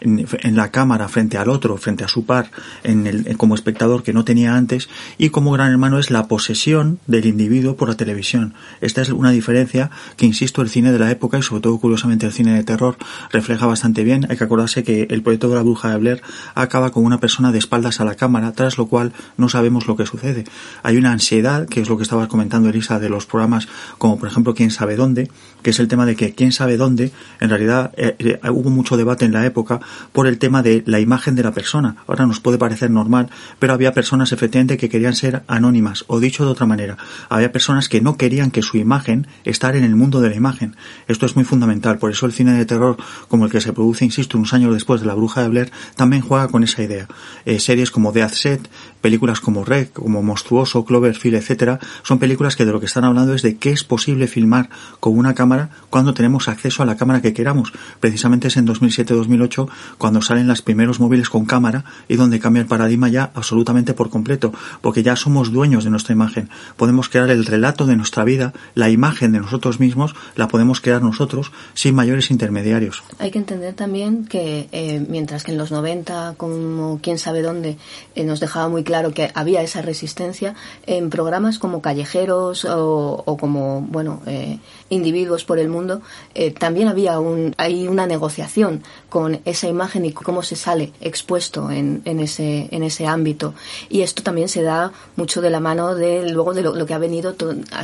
[0.00, 2.50] en, la cámara frente al otro, frente a su par,
[2.82, 6.98] en el, como espectador que no tenía antes, y como gran hermano es la posesión
[7.06, 8.54] del individuo por la televisión.
[8.80, 12.26] Esta es una diferencia que, insisto, el cine de la época y sobre todo curiosamente
[12.26, 12.96] el cine de terror
[13.30, 14.26] refleja bastante bien.
[14.28, 16.22] Hay que acordarse que el proyecto de la bruja de Blair
[16.54, 19.96] acaba con una persona de espaldas a la cámara, tras lo cual no sabemos lo
[19.96, 20.44] que sucede.
[20.82, 23.68] Hay una ansiedad, que es lo que estabas comentando Elisa, de los programas
[23.98, 25.30] como por ejemplo quién sabe dónde,
[25.62, 28.96] que es el tema de que quién sabe dónde, en realidad eh, eh, hubo mucho
[28.96, 29.80] debate en la época
[30.12, 31.96] por el tema de la imagen de la persona.
[32.06, 36.44] Ahora nos puede parecer normal, pero había personas efectivamente que querían ser anónimas, o dicho
[36.44, 36.96] de otra manera,
[37.28, 40.76] había personas que no querían que su imagen estar en el mundo de la imagen.
[41.08, 42.96] Esto es muy fundamental, por eso el cine de terror,
[43.28, 46.22] como el que se produce, insisto, unos años después de La Bruja de Blair, también
[46.22, 47.08] juega con esa idea.
[47.44, 48.70] Eh, series como Death Set,
[49.00, 53.34] películas como Red, como Monstruoso, Cloverfield, etcétera, son películas que de lo que están hablando
[53.34, 54.70] es de qué es posible filmar
[55.00, 57.72] con una cámara cuando tenemos acceso a la cámara que queramos.
[58.00, 58.64] Precisamente es en
[59.06, 63.94] 2007-2008 cuando salen los primeros móviles con cámara y donde cambia el paradigma ya absolutamente
[63.94, 66.48] por completo, porque ya somos dueños de nuestra imagen.
[66.76, 71.02] Podemos crear el relato de nuestra vida, la imagen de nosotros mismos, la podemos crear
[71.02, 73.02] nosotros sin mayores intermediarios.
[73.18, 77.76] Hay que entender también que eh, mientras que en los 90, como quién sabe dónde,
[78.14, 80.54] eh, nos dejaba muy claro que había esa resistencia,
[80.86, 84.58] en programas como Callejeros o, como, bueno, eh,
[84.94, 86.00] individuos por el mundo,
[86.34, 91.70] eh, también había un, hay una negociación con esa imagen y cómo se sale expuesto
[91.70, 93.54] en, en, ese, en ese ámbito.
[93.88, 96.98] Y esto también se da mucho de la mano de luego de lo, que ha
[96.98, 97.34] venido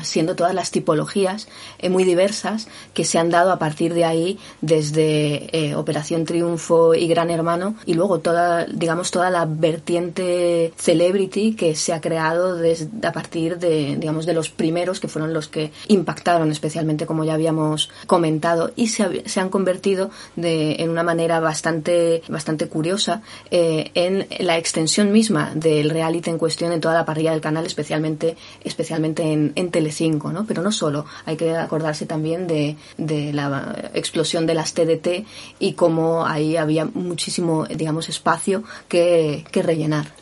[0.03, 1.49] siendo todas las tipologías
[1.79, 6.95] eh, muy diversas que se han dado a partir de ahí desde eh, Operación Triunfo
[6.95, 12.57] y Gran Hermano y luego toda, digamos, toda la vertiente celebrity que se ha creado
[12.57, 17.25] desde, a partir de, digamos, de los primeros que fueron los que impactaron especialmente como
[17.25, 23.91] ya habíamos comentado, y se, han convertido de, en una manera bastante, bastante curiosa eh,
[23.95, 28.37] en la extensión misma del reality en cuestión en toda la parrilla del canal, especialmente,
[28.63, 30.45] especialmente en, en Telecinco, ¿no?
[30.47, 35.25] Pero no solo, hay que acordarse también de, de la explosión de las TDT
[35.59, 40.21] y cómo ahí había muchísimo, digamos, espacio que, que rellenar.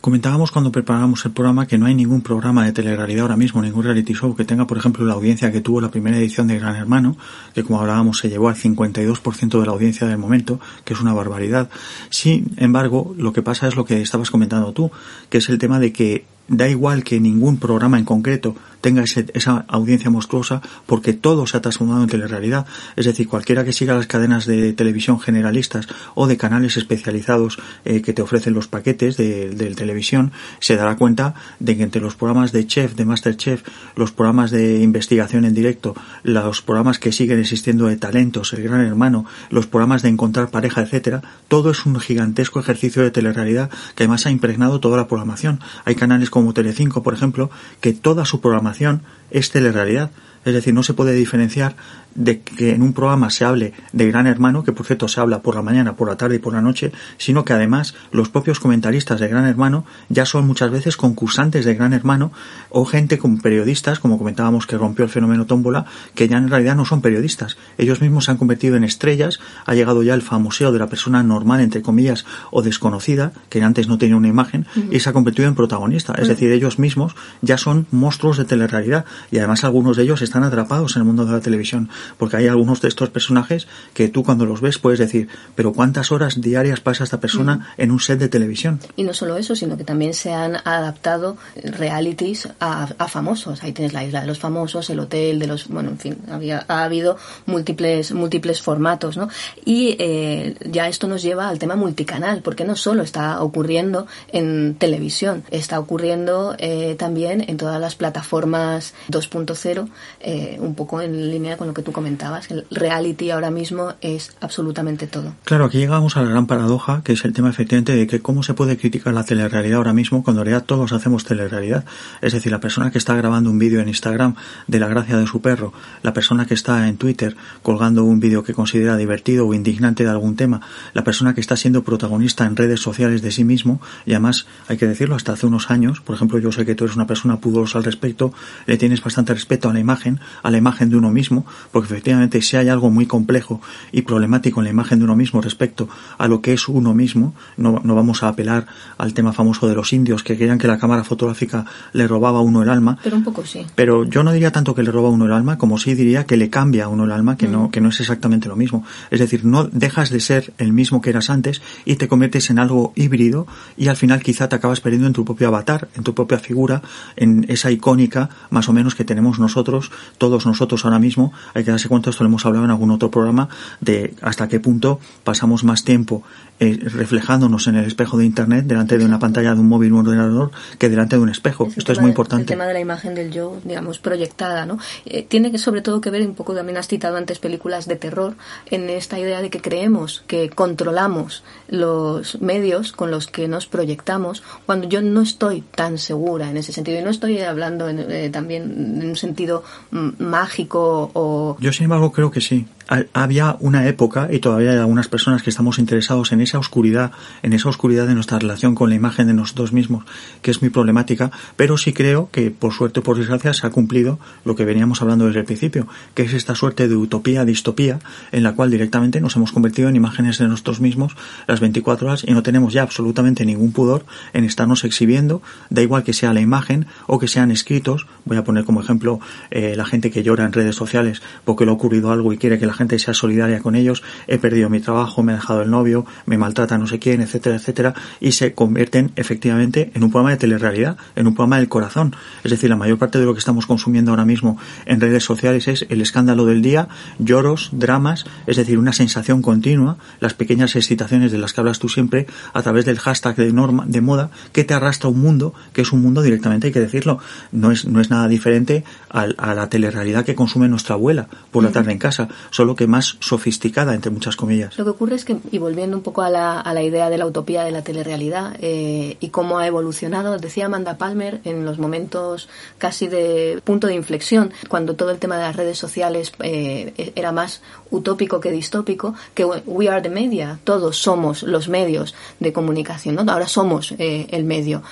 [0.00, 3.84] Comentábamos cuando preparábamos el programa que no hay ningún programa de telerrealidad ahora mismo, ningún
[3.84, 6.74] reality show que tenga, por ejemplo, la audiencia que tuvo la primera edición de Gran
[6.74, 7.18] Hermano,
[7.52, 11.12] que como hablábamos se llevó al 52% de la audiencia del momento, que es una
[11.12, 11.68] barbaridad.
[12.08, 14.90] Sin embargo, lo que pasa es lo que estabas comentando tú,
[15.28, 19.64] que es el tema de que da igual que ningún programa en concreto tenga esa
[19.68, 22.66] audiencia monstruosa porque todo se ha transformado en telerrealidad.
[22.96, 28.02] Es decir, cualquiera que siga las cadenas de televisión generalistas o de canales especializados eh,
[28.02, 32.50] que te ofrecen los paquetes de, televisión se dará cuenta de que entre los programas
[32.50, 33.62] de chef, de Masterchef,
[33.94, 35.94] los programas de investigación en directo,
[36.24, 40.82] los programas que siguen existiendo de talentos, el gran hermano, los programas de encontrar pareja,
[40.82, 45.60] etcétera, todo es un gigantesco ejercicio de telerrealidad que además ha impregnado toda la programación.
[45.84, 50.10] Hay canales como Telecinco, por ejemplo, que toda su programación es telerrealidad.
[50.44, 51.76] Es decir, no se puede diferenciar
[52.14, 55.42] de que en un programa se hable de Gran Hermano, que por cierto se habla
[55.42, 58.60] por la mañana, por la tarde y por la noche, sino que además los propios
[58.60, 62.32] comentaristas de Gran Hermano ya son muchas veces concursantes de Gran Hermano
[62.68, 66.76] o gente como periodistas, como comentábamos que rompió el fenómeno tómbola, que ya en realidad
[66.76, 67.56] no son periodistas.
[67.78, 71.22] Ellos mismos se han convertido en estrellas, ha llegado ya el famoseo de la persona
[71.22, 75.48] normal, entre comillas, o desconocida, que antes no tenía una imagen, y se ha convertido
[75.48, 76.14] en protagonista.
[76.14, 80.42] Es decir, ellos mismos ya son monstruos de telerrealidad y además algunos de ellos están
[80.42, 81.88] atrapados en el mundo de la televisión
[82.18, 86.12] porque hay algunos de estos personajes que tú cuando los ves puedes decir, pero ¿cuántas
[86.12, 88.80] horas diarias pasa esta persona en un set de televisión?
[88.96, 93.62] Y no solo eso, sino que también se han adaptado realities a, famosos.
[93.62, 96.64] Ahí tienes la isla de los famosos, el hotel de los, bueno, en fin, había,
[96.68, 99.28] ha habido múltiples, múltiples formatos, ¿no?
[99.64, 104.76] Y eh, ya esto nos lleva al tema multicanal, porque no solo está ocurriendo en
[104.76, 109.88] televisión, está ocurriendo eh, también en todas las plataformas 2.0,
[110.20, 114.36] eh, un poco en línea con lo que tú comentabas, el reality ahora mismo es
[114.40, 115.34] absolutamente todo.
[115.44, 118.42] Claro, aquí llegamos a la gran paradoja, que es el tema efectivamente de que cómo
[118.42, 121.84] se puede criticar la telerrealidad ahora mismo cuando en realidad todos hacemos telerrealidad.
[122.20, 124.34] Es decir, la persona que está grabando un vídeo en Instagram
[124.66, 125.72] de la gracia de su perro,
[126.02, 130.10] la persona que está en Twitter colgando un vídeo que considera divertido o indignante de
[130.10, 130.60] algún tema,
[130.92, 134.76] la persona que está siendo protagonista en redes sociales de sí mismo, y además hay
[134.76, 137.38] que decirlo, hasta hace unos años, por ejemplo, yo sé que tú eres una persona
[137.40, 138.32] pudorosa al respecto,
[138.66, 142.42] le tienes bastante respeto a la imagen, a la imagen de uno mismo, porque efectivamente
[142.42, 143.60] si hay algo muy complejo
[143.92, 147.34] y problemático en la imagen de uno mismo respecto a lo que es uno mismo,
[147.56, 148.66] no, no vamos a apelar
[148.98, 152.42] al tema famoso de los indios que creían que la cámara fotográfica le robaba a
[152.42, 152.98] uno el alma.
[153.02, 153.66] Pero un poco sí.
[153.74, 156.24] Pero yo no diría tanto que le roba a uno el alma, como sí diría
[156.24, 157.70] que le cambia a uno el alma, que, no, mm.
[157.70, 158.84] que no es exactamente lo mismo.
[159.10, 162.58] Es decir, no dejas de ser el mismo que eras antes y te conviertes en
[162.58, 166.14] algo híbrido y al final quizá te acabas perdiendo en tu propio avatar, en tu
[166.14, 166.82] propia figura,
[167.16, 171.32] en esa icónica más o menos que tenemos nosotros, todos nosotros ahora mismo.
[171.54, 173.48] Hay que darse cuenta, esto lo hemos hablado en algún otro programa,
[173.80, 176.22] de hasta qué punto pasamos más tiempo
[176.62, 179.96] eh, reflejándonos en el espejo de Internet delante de una pantalla de un móvil o
[179.96, 181.68] un ordenador que delante de un espejo.
[181.74, 182.42] Esto es muy importante.
[182.42, 184.78] El tema de la imagen del yo, digamos, proyectada, ¿no?
[185.06, 187.96] Eh, tiene que sobre todo que ver un poco, también has citado antes películas de
[187.96, 188.34] terror,
[188.66, 194.42] en esta idea de que creemos que controlamos los medios con los que nos proyectamos,
[194.66, 197.00] cuando yo no estoy tan segura en ese sentido.
[197.00, 201.56] Y no estoy hablando eh, también en un sentido mm, mágico o...
[201.60, 202.66] Yo, sin embargo, creo que sí
[203.12, 207.12] había una época, y todavía hay algunas personas que estamos interesados en esa oscuridad,
[207.42, 210.04] en esa oscuridad de nuestra relación con la imagen de nosotros mismos,
[210.42, 213.70] que es muy problemática, pero sí creo que por suerte o por desgracia se ha
[213.70, 218.00] cumplido lo que veníamos hablando desde el principio, que es esta suerte de utopía, distopía,
[218.32, 221.16] en la cual directamente nos hemos convertido en imágenes de nosotros mismos
[221.46, 226.02] las 24 horas y no tenemos ya absolutamente ningún pudor en estarnos exhibiendo, da igual
[226.02, 229.20] que sea la imagen o que sean escritos, voy a poner como ejemplo
[229.50, 232.58] eh, la gente que llora en redes sociales porque le ha ocurrido algo y quiere
[232.58, 235.70] que la gente sea solidaria con ellos, he perdido mi trabajo, me ha dejado el
[235.70, 240.30] novio, me maltrata no sé quién, etcétera, etcétera, y se convierten efectivamente en un programa
[240.30, 242.16] de telerrealidad, en un programa del corazón.
[242.42, 244.56] Es decir, la mayor parte de lo que estamos consumiendo ahora mismo
[244.86, 249.98] en redes sociales es el escándalo del día, lloros, dramas, es decir, una sensación continua,
[250.20, 253.84] las pequeñas excitaciones de las que hablas tú siempre a través del hashtag de norma,
[253.86, 257.18] de moda, que te arrastra un mundo, que es un mundo directamente, hay que decirlo,
[257.52, 261.62] no es, no es nada diferente a, a la telerrealidad que consume nuestra abuela por
[261.62, 264.76] la tarde en casa, solo que más sofisticada, entre muchas comillas.
[264.78, 267.18] Lo que ocurre es que, y volviendo un poco a la, a la idea de
[267.18, 271.78] la utopía de la telerrealidad eh, y cómo ha evolucionado, decía Amanda Palmer en los
[271.78, 272.48] momentos
[272.78, 277.32] casi de punto de inflexión, cuando todo el tema de las redes sociales eh, era
[277.32, 283.14] más utópico que distópico, que we are the media, todos somos los medios de comunicación,
[283.14, 283.30] ¿no?
[283.30, 284.82] ahora somos eh, el medio.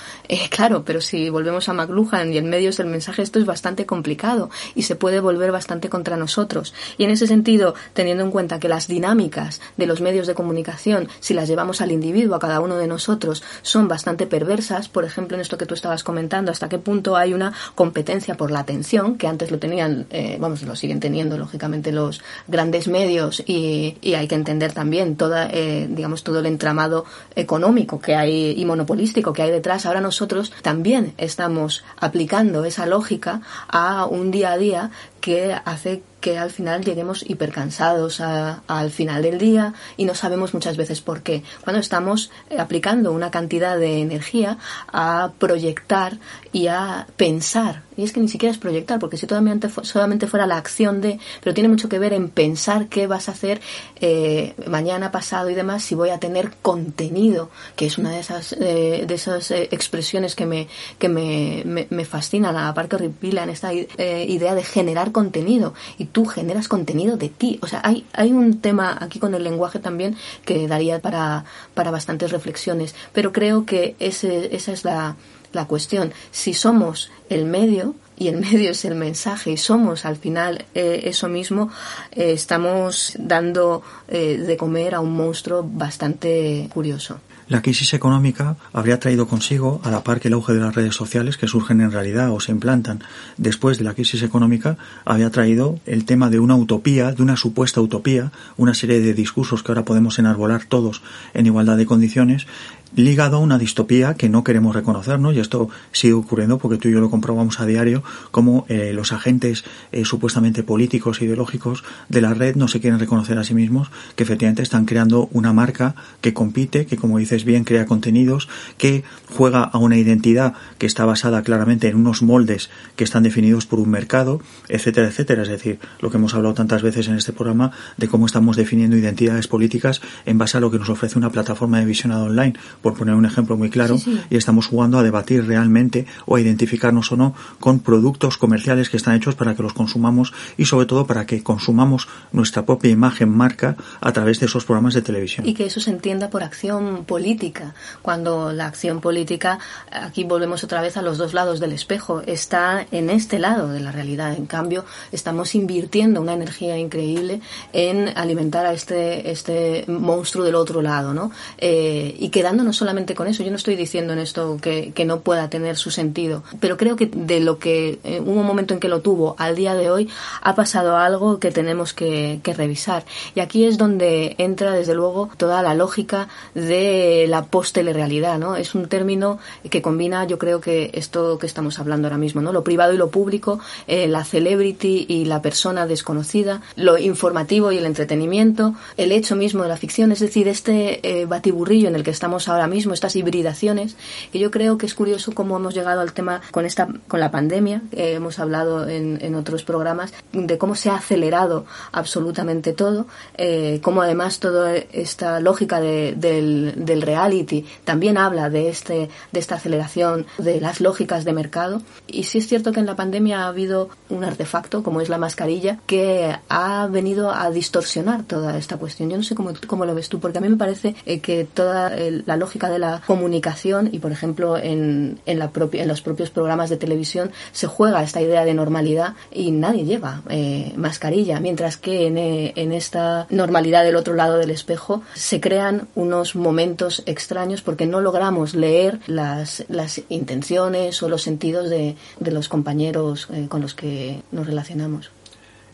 [0.50, 3.86] claro, pero si volvemos a McLuhan y el medio es el mensaje, esto es bastante
[3.86, 6.74] complicado y se puede volver bastante contra nosotros.
[6.96, 11.08] Y en ese sentido, teniendo en cuenta que las dinámicas de los medios de comunicación,
[11.20, 14.88] si las llevamos al individuo, a cada uno de nosotros, son bastante perversas.
[14.88, 18.50] Por ejemplo, en esto que tú estabas comentando, hasta qué punto hay una competencia por
[18.50, 23.42] la atención, que antes lo tenían, eh, vamos, lo siguen teniendo, lógicamente, los grandes medios
[23.46, 27.04] y, hay que entender también toda, eh, digamos, todo el entramado
[27.36, 29.86] económico que hay y monopolístico que hay detrás.
[29.86, 36.38] Ahora nosotros también estamos aplicando esa lógica a un día a día que hace que
[36.38, 41.42] al final lleguemos hipercansados al final del día y no sabemos muchas veces por qué.
[41.62, 44.58] Cuando estamos eh, aplicando una cantidad de energía
[44.92, 46.18] a proyectar
[46.52, 50.46] y a pensar, y es que ni siquiera es proyectar, porque si solamente, solamente fuera
[50.46, 53.60] la acción de, pero tiene mucho que ver en pensar qué vas a hacer
[54.00, 58.52] eh, mañana, pasado y demás, si voy a tener contenido, que es una de esas,
[58.52, 60.68] eh, de esas expresiones que me,
[61.00, 65.74] que me, me, fascinan, aparte horrible en esta idea de generar contenido.
[65.98, 67.58] Y tú generas contenido de ti.
[67.62, 71.44] O sea, hay, hay un tema aquí con el lenguaje también que daría para,
[71.74, 75.16] para bastantes reflexiones, pero creo que ese, esa es la,
[75.52, 76.12] la cuestión.
[76.30, 81.02] Si somos el medio, y el medio es el mensaje y somos al final eh,
[81.04, 81.70] eso mismo,
[82.12, 87.20] eh, estamos dando eh, de comer a un monstruo bastante curioso.
[87.48, 90.94] La crisis económica habría traído consigo, a la par que el auge de las redes
[90.94, 93.02] sociales que surgen en realidad o se implantan
[93.38, 94.76] después de la crisis económica,
[95.06, 99.62] había traído el tema de una utopía, de una supuesta utopía, una serie de discursos
[99.62, 101.00] que ahora podemos enarbolar todos
[101.32, 102.46] en igualdad de condiciones,
[102.94, 106.92] ligado a una distopía que no queremos reconocernos y esto sigue ocurriendo porque tú y
[106.92, 112.34] yo lo comprobamos a diario como eh, los agentes eh, supuestamente políticos ideológicos de la
[112.34, 116.34] red no se quieren reconocer a sí mismos que efectivamente están creando una marca que
[116.34, 121.42] compite que como dices bien crea contenidos que juega a una identidad que está basada
[121.42, 125.42] claramente en unos moldes que están definidos por un mercado etcétera etcétera.
[125.42, 128.96] Es decir lo que hemos hablado tantas veces en este programa de cómo estamos definiendo
[128.96, 132.94] identidades políticas en base a lo que nos ofrece una plataforma de visionado online por
[132.94, 133.98] poner un ejemplo muy claro,
[134.30, 138.96] y estamos jugando a debatir realmente o a identificarnos o no con productos comerciales que
[138.96, 143.30] están hechos para que los consumamos y sobre todo para que consumamos nuestra propia imagen
[143.30, 145.46] marca a través de esos programas de televisión.
[145.46, 149.58] Y que eso se entienda por acción política, cuando la acción política,
[149.90, 153.80] aquí volvemos otra vez a los dos lados del espejo, está en este lado de
[153.80, 154.34] la realidad.
[154.34, 157.40] En cambio, estamos invirtiendo una energía increíble
[157.72, 161.30] en alimentar a este, este monstruo del otro lado, ¿no?
[161.58, 163.42] Eh, y quedándonos no solamente con eso.
[163.42, 167.06] Yo no estoy diciendo en esto que, no pueda tener su sentido, pero creo que
[167.06, 170.10] de lo que eh, hubo un momento en que lo tuvo al día de hoy
[170.42, 173.04] ha pasado algo que tenemos que, revisar.
[173.34, 178.56] Y aquí es donde entra, desde luego, toda la lógica de la post-telerrealidad, ¿no?
[178.56, 179.38] Es un término
[179.70, 182.52] que combina, yo creo que esto que estamos hablando ahora mismo, ¿no?
[182.52, 187.78] Lo privado y lo público, eh, la celebrity y la persona desconocida, lo informativo y
[187.78, 192.02] el entretenimiento, el hecho mismo de la ficción, es decir, este eh, batiburrillo en el
[192.02, 193.96] que estamos ahora ahora mismo, estas hibridaciones,
[194.32, 197.30] que yo creo que es curioso cómo hemos llegado al tema con esta con la
[197.30, 203.06] pandemia, hemos hablado en, en, otros programas, de cómo se ha acelerado absolutamente todo,
[203.36, 209.40] eh, cómo además toda esta lógica de, del, del reality también habla de, este, de
[209.40, 211.82] esta aceleración de las lógicas de mercado.
[212.06, 215.18] Y sí es cierto que en la pandemia ha habido un artefacto, como es la
[215.18, 219.10] mascarilla, que ha venido a distorsionar toda esta cuestión.
[219.10, 221.44] Yo no sé cómo, cómo lo ves tú, porque a mí me parece eh, que
[221.44, 221.92] toda
[222.26, 226.00] la lógica lógica de la comunicación y, por ejemplo, en, en, la propia, en los
[226.00, 231.40] propios programas de televisión se juega esta idea de normalidad y nadie lleva eh, mascarilla,
[231.40, 236.36] mientras que en, eh, en esta normalidad del otro lado del espejo se crean unos
[236.36, 242.48] momentos extraños porque no logramos leer las, las intenciones o los sentidos de, de los
[242.48, 245.10] compañeros eh, con los que nos relacionamos.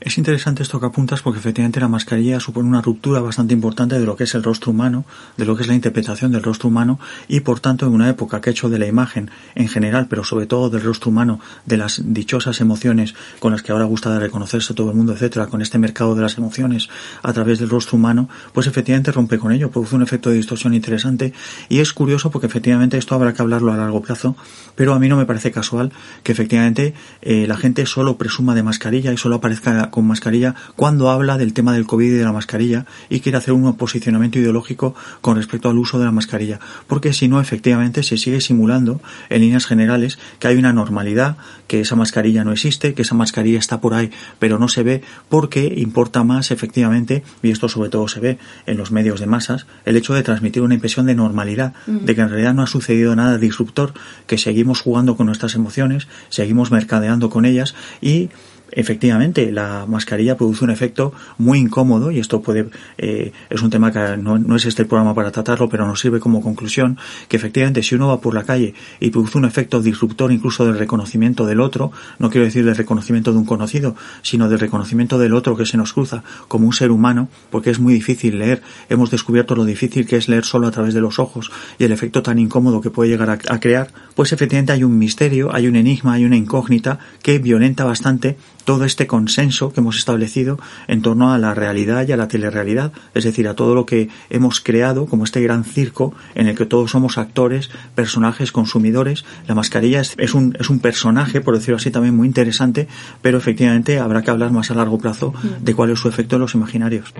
[0.00, 4.04] Es interesante esto que apuntas porque efectivamente la mascarilla supone una ruptura bastante importante de
[4.04, 5.04] lo que es el rostro humano,
[5.36, 8.40] de lo que es la interpretación del rostro humano y por tanto en una época
[8.40, 11.78] que ha hecho de la imagen en general, pero sobre todo del rostro humano, de
[11.78, 15.62] las dichosas emociones con las que ahora gusta de reconocerse todo el mundo, etcétera, con
[15.62, 16.88] este mercado de las emociones
[17.22, 20.74] a través del rostro humano, pues efectivamente rompe con ello, produce un efecto de distorsión
[20.74, 21.32] interesante.
[21.68, 24.36] Y es curioso porque efectivamente esto habrá que hablarlo a largo plazo,
[24.74, 25.92] pero a mí no me parece casual
[26.22, 31.10] que efectivamente eh, la gente solo presuma de mascarilla y solo aparezca con mascarilla cuando
[31.10, 34.94] habla del tema del COVID y de la mascarilla y quiere hacer un posicionamiento ideológico
[35.20, 36.60] con respecto al uso de la mascarilla.
[36.86, 41.80] Porque si no, efectivamente, se sigue simulando en líneas generales que hay una normalidad, que
[41.80, 45.74] esa mascarilla no existe, que esa mascarilla está por ahí, pero no se ve porque
[45.76, 49.96] importa más, efectivamente, y esto sobre todo se ve en los medios de masas, el
[49.96, 53.38] hecho de transmitir una impresión de normalidad, de que en realidad no ha sucedido nada
[53.38, 53.94] disruptor,
[54.26, 58.30] que seguimos jugando con nuestras emociones, seguimos mercadeando con ellas y
[58.74, 62.68] efectivamente la mascarilla produce un efecto muy incómodo y esto puede
[62.98, 66.00] eh, es un tema que no, no, es este el programa para tratarlo pero nos
[66.00, 66.98] sirve como conclusión
[67.28, 70.78] que efectivamente si uno va por la calle y produce un efecto disruptor incluso del
[70.78, 75.34] reconocimiento del otro no quiero decir del reconocimiento de un conocido sino del reconocimiento del
[75.34, 78.62] otro que se nos cruza como un ser humano porque es muy difícil leer.
[78.88, 81.92] Hemos descubierto lo difícil que es leer solo a través de los ojos y el
[81.92, 83.92] efecto tan incómodo que puede llegar a, a crear.
[84.14, 88.84] Pues efectivamente hay un misterio hay un enigma hay una incógnita que violenta bastante todo
[88.84, 90.58] este consenso que hemos establecido
[90.88, 94.08] en torno a la realidad y a la telerrealidad, es decir, a todo lo que
[94.30, 99.24] hemos creado como este gran circo en el que todos somos actores, personajes, consumidores.
[99.46, 102.88] La mascarilla es, un, es un personaje, por decirlo así, también muy interesante,
[103.22, 106.42] pero efectivamente habrá que hablar más a largo plazo de cuál es su efecto en
[106.42, 107.12] los imaginarios.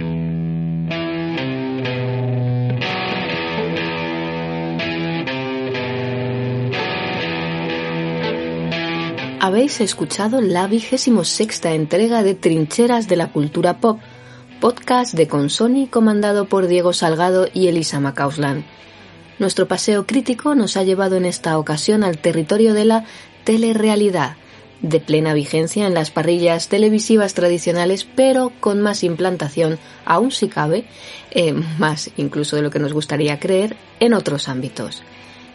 [9.45, 14.01] Habéis escuchado la vigésimo sexta entrega de Trincheras de la Cultura Pop,
[14.59, 18.65] podcast de Consoni comandado por Diego Salgado y Elisa Macauslan.
[19.39, 23.05] Nuestro paseo crítico nos ha llevado en esta ocasión al territorio de la
[23.45, 24.37] telerrealidad,
[24.81, 30.87] de plena vigencia en las parrillas televisivas tradicionales, pero con más implantación, aún si cabe,
[31.33, 35.03] eh, más incluso de lo que nos gustaría creer, en otros ámbitos.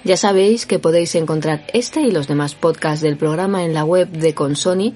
[0.03, 4.09] Ya sabéis que podéis encontrar este y los demás podcasts del programa en la web
[4.09, 4.95] de Consoni